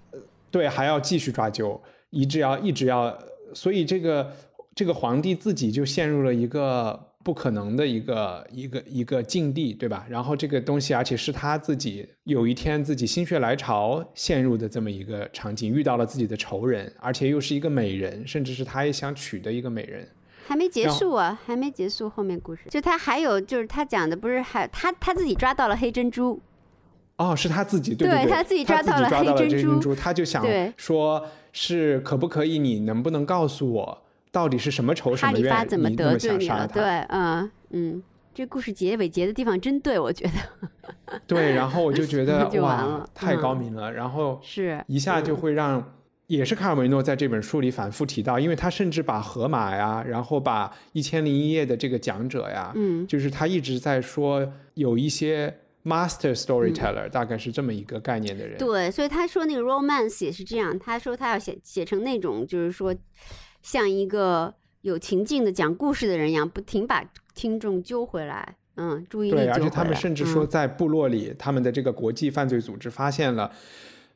[0.50, 1.78] 对，还要继续抓阄，
[2.12, 3.18] 一直要一直要，
[3.54, 4.32] 所以这个
[4.74, 10.06] 这个皇帝自己就陷入了一个不可能的一个一个一个境地，对吧？
[10.08, 20.06] 然后这个东西，而且是他自己有一天自己心血来潮陷入的这么一个场景，遇到了自己的仇人，而且又是一个美人，甚至是他也想娶的一个美人。
[20.44, 22.62] 还没结束啊，还没结束后面故事。
[22.68, 26.42] 就他还有就是他讲的不是还他他自己抓到了黑珍珠，
[27.16, 30.44] 哦，是他自己，对对，对他自己抓到了珍珠他就想
[30.76, 36.66] 说，是可不可以，你能不能告诉我，到底是什么仇什么怨，怎么得罪你了？
[36.66, 38.02] 对，嗯嗯，
[38.34, 41.20] 这故事结尾结的地方真对，我觉得。
[41.26, 43.58] 对，然后我就觉得 就哇，太高嗯。
[43.58, 44.82] 明了，然后是。
[44.88, 45.92] 一下就会让，
[46.26, 53.06] 也是卡尔维诺在这本书里反复提到，因为他甚至把河马呀，然后把《一千零一夜》的这个讲者呀，嗯。
[53.06, 55.54] 就是他一直在说有一些
[55.84, 62.94] master storyteller，、大概是这么一个概念的人，嗯对，所以他说那个 romance 也是这样，他说他要写写成那种就是说
[63.62, 67.04] 像一个有情境的讲故事的人一样，不停把
[67.34, 69.46] 听众揪回来，嗯，注意力对。
[69.48, 73.50] 而且他们甚至说，嗯在部落里，他们的这个国际犯罪组织发现了，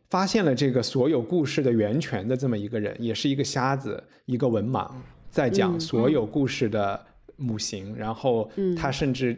[0.08, 4.88] 发现了这个所有故事的源泉的这么一个人，也是一个瞎子，一个文盲，
[5.30, 7.04] 在讲嗯所有故事的
[7.36, 7.96] 母型。
[7.96, 9.36] 然后嗯他甚至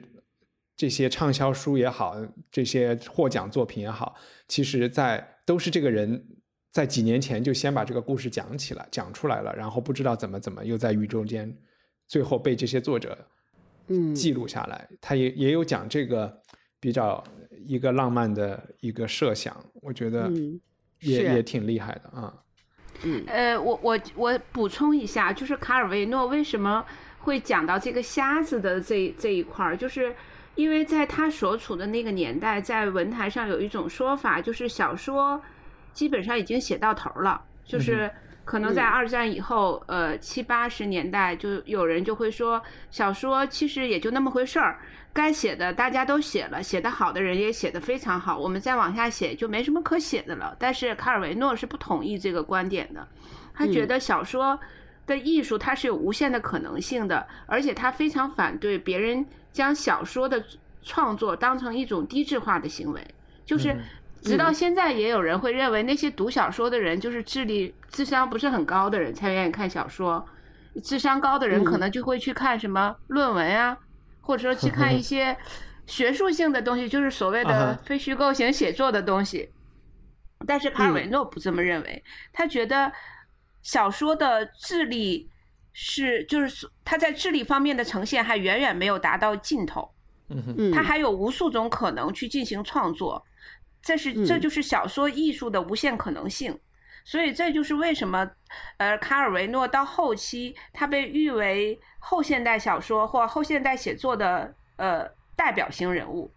[0.78, 2.16] 这些畅销书也好，
[2.50, 4.16] 这些获奖作品也好，
[4.46, 6.24] 其实在都是这个人。
[6.70, 11.52] 在几年前就先把这个故事讲起来、讲出来了，然后不知道怎么怎么又在宇宙间，
[12.06, 13.18] 最后被这些作者
[13.88, 14.86] 嗯记录下来。
[15.00, 16.40] 他也也有讲这个
[16.78, 17.24] 比较
[17.64, 20.60] 一个浪漫的一个设想，我觉得嗯
[21.00, 22.32] 也、是也挺厉害的啊。
[23.02, 26.84] 嗯呃，我我我补充一下，就是卡尔维诺为什么
[27.20, 30.14] 会讲到这个瞎子的这这一块儿，就是
[30.58, 35.40] 因为在他所处的那个年代，在文坛上有一种说法，就是小说
[35.92, 38.10] 基本上已经写到头了，就是
[38.44, 44.80] 可能在嗯二战以后，呃七八十年代，就有人就会说，小说其实也就那么回事儿。
[45.12, 50.56] 该写的大家都写了，写得好的人也写得非常好，我们再往下写就没什么可写的了。
[50.58, 53.06] 但是卡尔维诺是不同意这个观点的，
[53.54, 54.58] 他觉得小说
[55.06, 60.44] 的艺术它是有无限的可能性的，而且他非常反对别人将小说的
[60.82, 63.76] 创作当成一种低质化的行为，就是。
[64.20, 70.26] 直到现在，也有人会认为那些读小说的人就是智力、智商不是很高的人才愿意看小说，
[70.82, 73.78] 智商高的人可能就会去看什么论文啊，
[74.20, 75.36] 或者说去看一些
[75.86, 79.48] 学术性的东西，就是所谓啊的非虚构型写作的东西。
[80.44, 82.90] 但是卡尔维诺不这么认为，他觉得
[83.62, 85.30] 小说的智力
[85.80, 89.88] 是，就是他在智力方面的呈现还远远没有达到尽头。
[90.28, 93.24] 嗯，它还有无数种可能去进行创作，
[93.80, 96.58] 这是这嗯就是小说艺术的无限可能性。
[97.04, 98.28] 所以这就是为什么，
[98.78, 106.28] 呃，卡尔维诺到后期他被誉为后现代小说或后现代写作的呃代表性人物。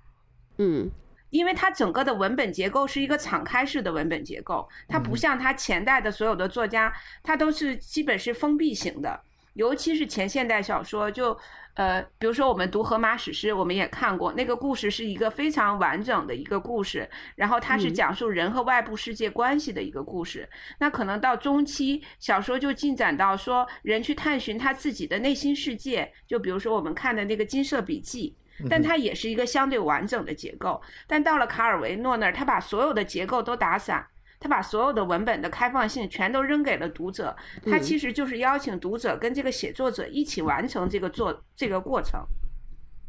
[0.60, 0.88] 嗯
[1.32, 9.18] 因为他整个的文本结构是一个敞开式的文本结构，它不像他前代的所有的作家，他都是基本是封闭型的，
[9.54, 11.38] 尤其是前现代小说，就
[11.74, 20.50] 呃，比如说我们读荷马史诗，我们也看过那个故事是一个非常完整的一个故事，然后它是嗯讲述人和外部世界关系的一个故事。
[20.80, 28.36] 那可能到中期，小说就进展到说人去探寻他自己的内心世界，就比如说我们看的那个《金色笔记》。
[28.70, 30.80] 但它也是一个相对完整的结构。
[31.08, 34.06] 但到了卡尔维诺那儿，他把所有的结构都打散，
[34.42, 37.34] 他把所有的文本的开放性全都扔给了读者。
[37.70, 42.20] 他其实就是邀请读者跟这个写作者一起完成这个做这个过程。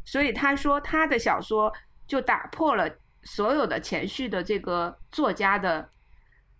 [0.05, 1.73] 所以他说他的小说
[2.07, 2.89] 就打破了
[3.23, 5.89] 所有的前序的这个作家的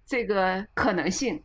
[0.05, 1.41] 这个可能性。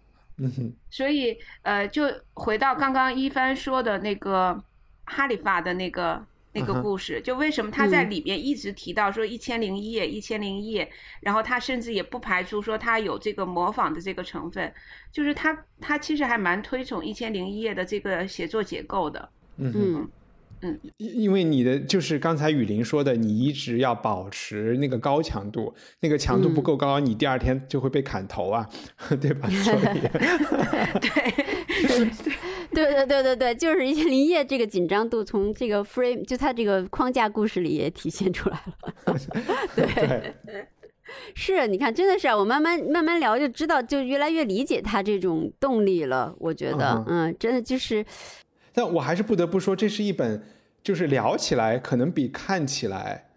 [0.88, 4.56] 所以呃，就回到刚刚一帆说的那个
[5.04, 6.24] 哈利法的那个
[6.58, 8.10] 那个故事，就为什么他在嗯。
[8.10, 10.90] 里边一直提到说一千零一夜，一千零一夜，
[11.20, 14.72] 然后他甚至也不排除说他有这个模仿的这个成分，
[15.12, 19.28] 就是他他其实还蛮推崇一千零一夜的这个写作结构的。
[19.56, 20.10] 嗯哼。
[20.62, 28.68] 嗯因因为你的就是刚才雨林说的，你一直要保持那个高强度，那个强度不够高，你第二天就会被砍头啊，
[29.20, 29.48] 对吧？
[29.48, 29.78] 所以，
[32.72, 39.16] 对，对对对对对，就是一千零一夜这个紧张度，从这个 frame 就他这个框架故事里也体现出来了。
[39.74, 40.66] 对，
[41.34, 46.34] 是，你看，真的是啊，我慢慢慢慢聊就知道，就越来越理解他这种动力了。
[46.38, 48.04] 我觉得嗯，嗯，真的就是，
[48.78, 50.40] 但我还是不得不说，这是一本
[50.84, 53.28] 就是聊起来可能比看起来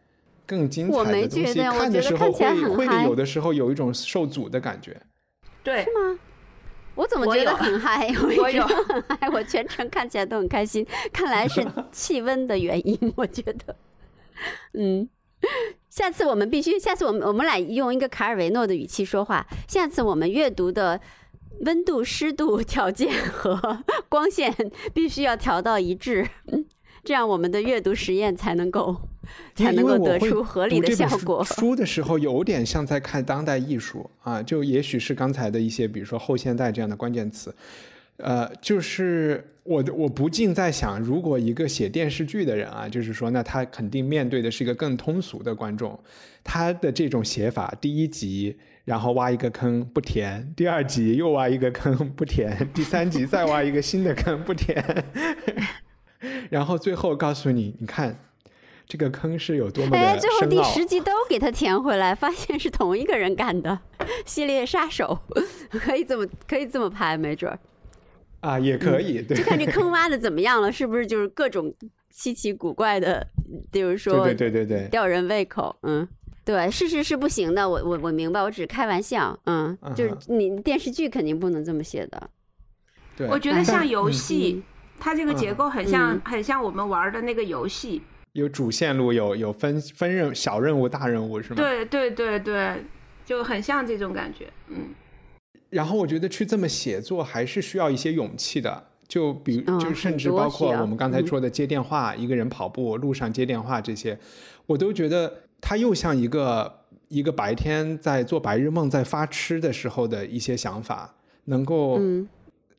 [0.46, 1.54] 更精我没彩的东西。
[1.56, 4.96] 觉得我看的时候觉得看起来会会很嗨有的时候有一种受阻的感觉。
[5.64, 6.20] 对，是吗
[6.94, 8.08] 我怎么觉得很嗨？
[8.22, 10.86] 我我有很嗨，我全程看起来都很开心。
[11.12, 13.76] 看来是 气温的原因，我觉得，
[14.74, 15.10] 嗯。
[15.90, 19.48] 下次我们必须，下次我们我们俩用一个卡尔维诺的语气说话。
[19.68, 21.02] 下次我们阅读的
[21.62, 24.54] 温度、湿度条件和光线
[24.94, 26.28] 必须要调到一致，
[27.02, 28.94] 这样我们的阅读实验才能够
[29.56, 31.42] 才能够得出合理的效果。
[31.46, 37.56] 书的时候，有点像在看当代艺术啊，就也许是刚才的一些，比如说后现代这样的关键词。
[38.18, 45.98] 呃，就是我的我不禁在想，如果一个写电视剧的人啊，就是说，那他肯定面对的是一个更通俗的观众，
[46.44, 54.84] 他的这种写法，第一集然后挖一个坑不填，第二集又挖一个坑不填，第三集再挖一个新的坑不填，
[56.50, 58.20] 然后最后告诉你，你看
[58.88, 60.48] 这个坑是有多么哎，最后。
[60.48, 63.80] 第十集都给他填回来，发现是同一个人干的，
[64.26, 65.20] 系列杀手，
[65.70, 67.60] 可以这么可以这么拍，没准儿
[68.42, 71.72] 啊，也可以，对就看这坑挖的怎么样了，是不是就是各种
[72.10, 73.28] 稀奇古怪的，
[73.72, 76.08] 比如说对对对对对，吊人胃口，嗯。
[76.52, 82.30] 对，事实是不行的，我我我明白，我只是开玩笑，嗯，就是嗯你电视剧肯定不能这么写的，
[83.16, 84.62] 对我觉得像游嗯戏，
[85.00, 88.02] 它这个结构很像嗯很像我们玩的那个游戏。
[88.34, 91.56] 有主线路，有有分分任小任务、大任务是吗？。
[91.56, 92.84] 对对对对，
[93.24, 94.48] 就很像这种感觉。
[94.68, 94.90] 嗯，
[95.70, 104.20] 然后我觉得去这么写作还是需要一些勇气的，就比嗯就甚至包括我们刚才嗯说的接电话，一个人跑步路上接电话这些，
[104.66, 111.14] 我都觉得它又像一个一个白天在做白日梦在发痴的时候的一些想法，
[111.46, 112.28] 能够，嗯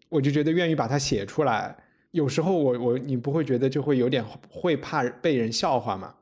[0.09, 1.75] 我就觉得愿意把它写出来。
[2.11, 6.15] 有时候我我你不会觉得就会有点会怕被人笑话吗？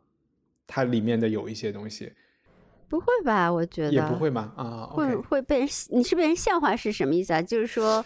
[0.68, 2.12] 它里面的有一些东西
[2.88, 3.52] 不会吧？
[3.52, 4.52] 我觉得也不会吗？
[4.56, 7.42] 啊会会被人你是被人笑话是什么意思啊？
[7.42, 8.04] 就是说，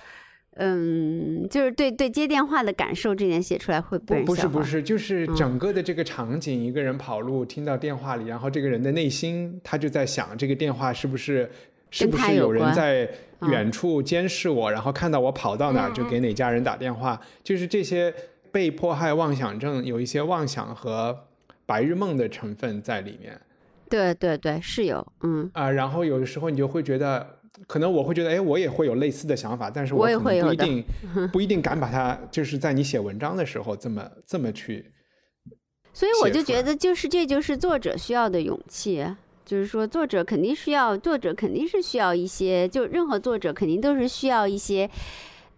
[0.56, 4.58] 嗯，就是对对接电话的感受这点写出来会被不人笑话。
[4.60, 11.50] 不是不是，就是嗯整个的这个场景，一个人跑路听到电话里，然后这个人的内心他就在想，这个电话是不是
[11.90, 18.14] 是跟不是有人在嗯远处监视我，然后看到我跑到哪儿就给哪家人打电话，就是这些
[18.52, 21.26] 被迫害妄想症有一些妄想和
[21.66, 23.40] 白日梦的成分在里面
[23.90, 27.38] 对对对，是有，嗯，啊、然后有的时候你就会觉得。
[27.66, 30.84] 可能我会觉得，哎，我也会有类似的想法，但是我也会有的不一定
[31.32, 34.92] 不一定敢把它，就是在你写文章的时候这么这么去
[35.92, 39.06] 所以我就觉得，就是这就是作者需要的勇气。
[39.46, 44.88] 就是说，作者肯定需要，作者肯定是需要一些，就任何作者肯定都是需要一些，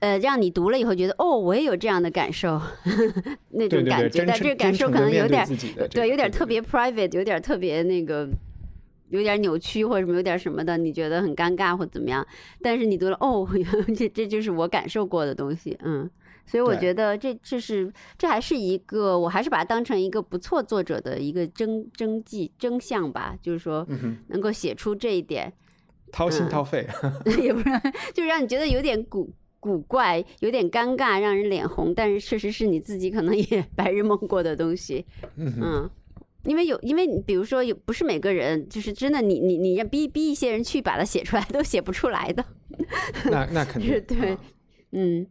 [0.01, 2.61] 呃，让你读了以后觉得，哦，我也有这样的感受，
[3.51, 4.25] 那种感觉。
[4.27, 5.47] 但这个感受可能有点
[5.89, 8.29] 对，有点特别 private，有点特别那个，
[9.09, 12.27] 有点扭曲或者什么有点什么的，你觉得很尴尬或怎么样，
[12.63, 13.47] 但是你读了哦，
[13.97, 16.09] 这这就是我感受过的东西，嗯。
[16.49, 23.85] 所以我觉得这这是这还是一个，我还是把它当成一个不错作者的一个征征迹征象吧，就是说
[24.29, 25.53] 能够写出这一点，
[26.13, 26.87] 掏心嗯掏肺，
[27.43, 27.65] 也不是，
[28.15, 29.29] 就是让你觉得有点古
[29.59, 35.05] 古怪，有点尴尬，让人脸红，但是确实是你自己可能也 白日梦过的东西，
[35.35, 35.91] 嗯，嗯。
[36.47, 42.45] 因为有，因为你比如说有，不是每个人就是真的你，你你让逼逼一些人去把它写出来，都写不出来的。
[43.31, 44.39] 那那肯 定是对啊
[44.93, 45.27] 嗯，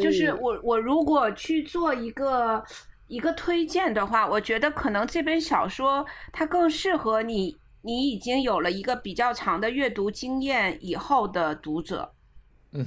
[0.00, 2.62] 就是我我如果去做一个
[3.06, 12.12] 一个推荐的话，我觉得可能这本小说它更适合你，你已经有了一个比较长的阅读经验以后的读者。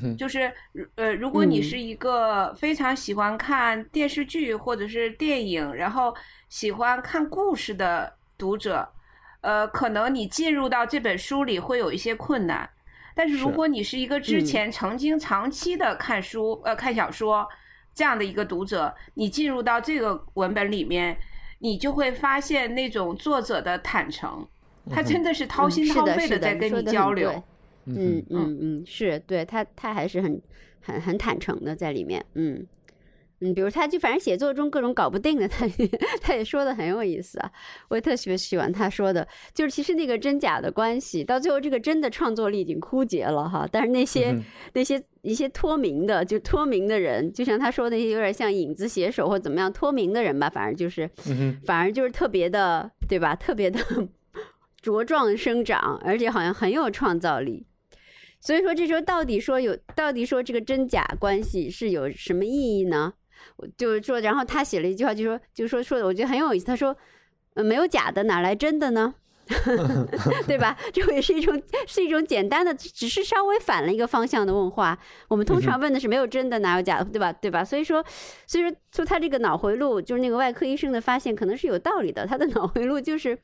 [0.04, 0.52] 嗯，就是
[0.96, 6.16] 呃，如果你嗯是一个非常喜欢看电视剧或者是电影，然后
[6.50, 8.88] 喜欢看故事的读者，
[9.42, 12.70] 呃，可能你进入到这本书里会有一些困难。
[13.14, 17.48] 但是如果你是一个之嗯前曾经长期的看书、呃看小说
[17.94, 21.18] 这样的一个读者，你进入到这个文本里面，
[21.60, 24.48] 你就会发现那种作者的坦诚，
[24.90, 27.44] 他真的是掏嗯心掏肺的在跟你交流。
[27.86, 30.42] 嗯，嗯嗯，是对他，他还是很
[30.82, 32.66] 很很坦诚的在里面，嗯
[33.44, 35.88] 嗯，比如他就反正写作中各种搞不定的， 他也
[36.22, 37.52] 他也说的很有意思啊，
[37.90, 44.44] 我也特别喜欢他说的，就是其实那个真假的关系，到最后这个真的创作力已经枯竭了哈，但是那些、嗯
[44.74, 53.36] 那些一些脱名的，就脱名的人，就像他说的那些有点像影子写手或怎么样脱名的人吧，反正就是嗯，反而就是特别的，对吧？
[53.36, 53.80] 特别的
[54.84, 57.66] 茁壮生长，而且好像很有创造力。
[58.42, 63.14] 所以说，这时候到底说有，到底说这个真假关系是有什么意义呢？
[63.56, 66.66] 我就是说，然后他写了一句话，就说，就说说的，我觉得很有意思。
[66.66, 66.96] 他说，
[67.54, 69.14] 呃，没有假的，哪来真的呢？
[70.48, 70.78] 对吧？
[70.94, 74.98] 这也是一种是一种简单的，只是稍微反了一个方向的问话。
[75.28, 77.34] 我们通常问的是没有真的，哪有假的，对吧？
[77.34, 77.64] 对吧？
[77.64, 78.04] 所以说，
[78.48, 82.26] 所以说，就他这个脑回路，就是那个外科医生的发现，可能是有道理的。
[82.26, 83.38] 他的脑回路就是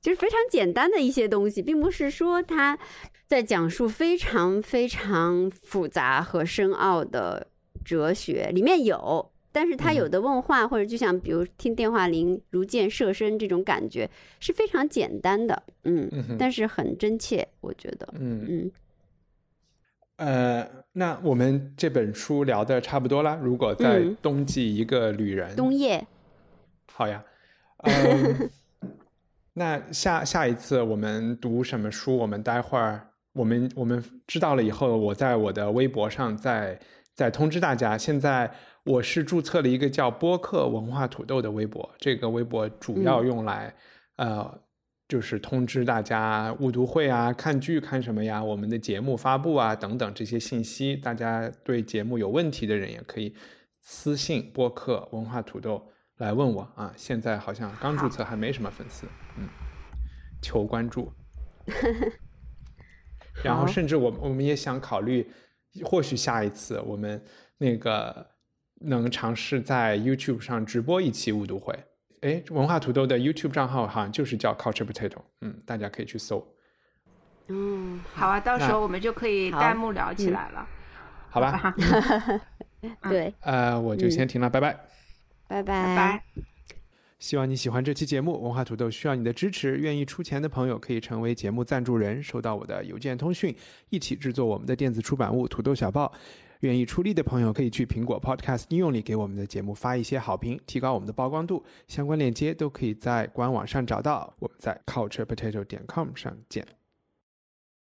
[0.00, 2.78] 就是非常简单的一些东西，并不是说他
[3.26, 7.48] 在讲述非常非常复杂和深奥的
[7.84, 9.30] 哲学，里面有。
[9.50, 14.08] 但是他有的问话，或者就像比如听电话铃如箭射身这种感觉，
[14.38, 18.72] 是非常简单的，嗯，嗯但是很真切，我觉得，嗯嗯，
[20.16, 23.36] 呃，那我们这本书聊的差不多了。
[23.42, 26.06] 如果在嗯冬季一个旅人，冬夜，
[26.92, 27.24] 好呀，
[27.78, 28.50] 嗯，
[29.58, 32.16] 那下下一次我们读什么书？
[32.16, 36.78] 我们待会儿我们我们知道了以后，我在我的微博上再
[37.14, 37.98] 再通知大家。
[37.98, 38.50] 现在
[38.84, 43.74] 我是注册了一个叫播客文化土豆的微博，这个微博主要嗯用来、
[44.16, 44.60] 呃。
[45.08, 53.34] 就是通知大家误读会啊、看剧看什么呀、我们的节目发布啊等等这些信息，大家对节目有问题的人也可以
[53.80, 55.82] 私信播客文化土豆
[56.18, 56.92] 来问我啊。
[56.94, 59.06] 现在好像刚注册，还没什么粉丝，
[59.38, 59.48] 嗯，
[60.42, 61.12] 求关注。
[63.44, 65.30] 然后甚至我我们也想考虑，
[65.84, 67.22] 或许下一次我们
[67.58, 68.26] 那个
[68.80, 71.72] 能尝试在 YouTube 上直播一期误读会。
[72.22, 76.44] 哎，文化土豆的 YouTube 账号好像就是叫 Culture Potato，嗯，大家可以去搜，
[77.46, 80.68] 嗯，好啊，到时候我们就可以弹幕聊起嗯来了。
[81.30, 81.74] 好吧？
[83.08, 84.72] 对，呃，我就先停了，拜拜。
[85.46, 86.24] 拜拜拜。
[87.18, 89.76] 希望你喜欢这期节目，文化土豆需要你的支持。
[89.78, 93.54] 愿意出钱的朋友可以成为节目赞助人，收到我的邮件通讯，
[93.90, 96.06] 一起制作我们的电子出版物《土豆小报》。
[96.60, 101.64] 愿意出力的朋友可以去苹果 Podcast 应用里给我们的节目发一些好评，提高我们的曝光度。
[101.88, 104.32] 相关链接都可以在官网上找到。
[104.38, 106.77] 我们在 culturepotato 点 com 上见。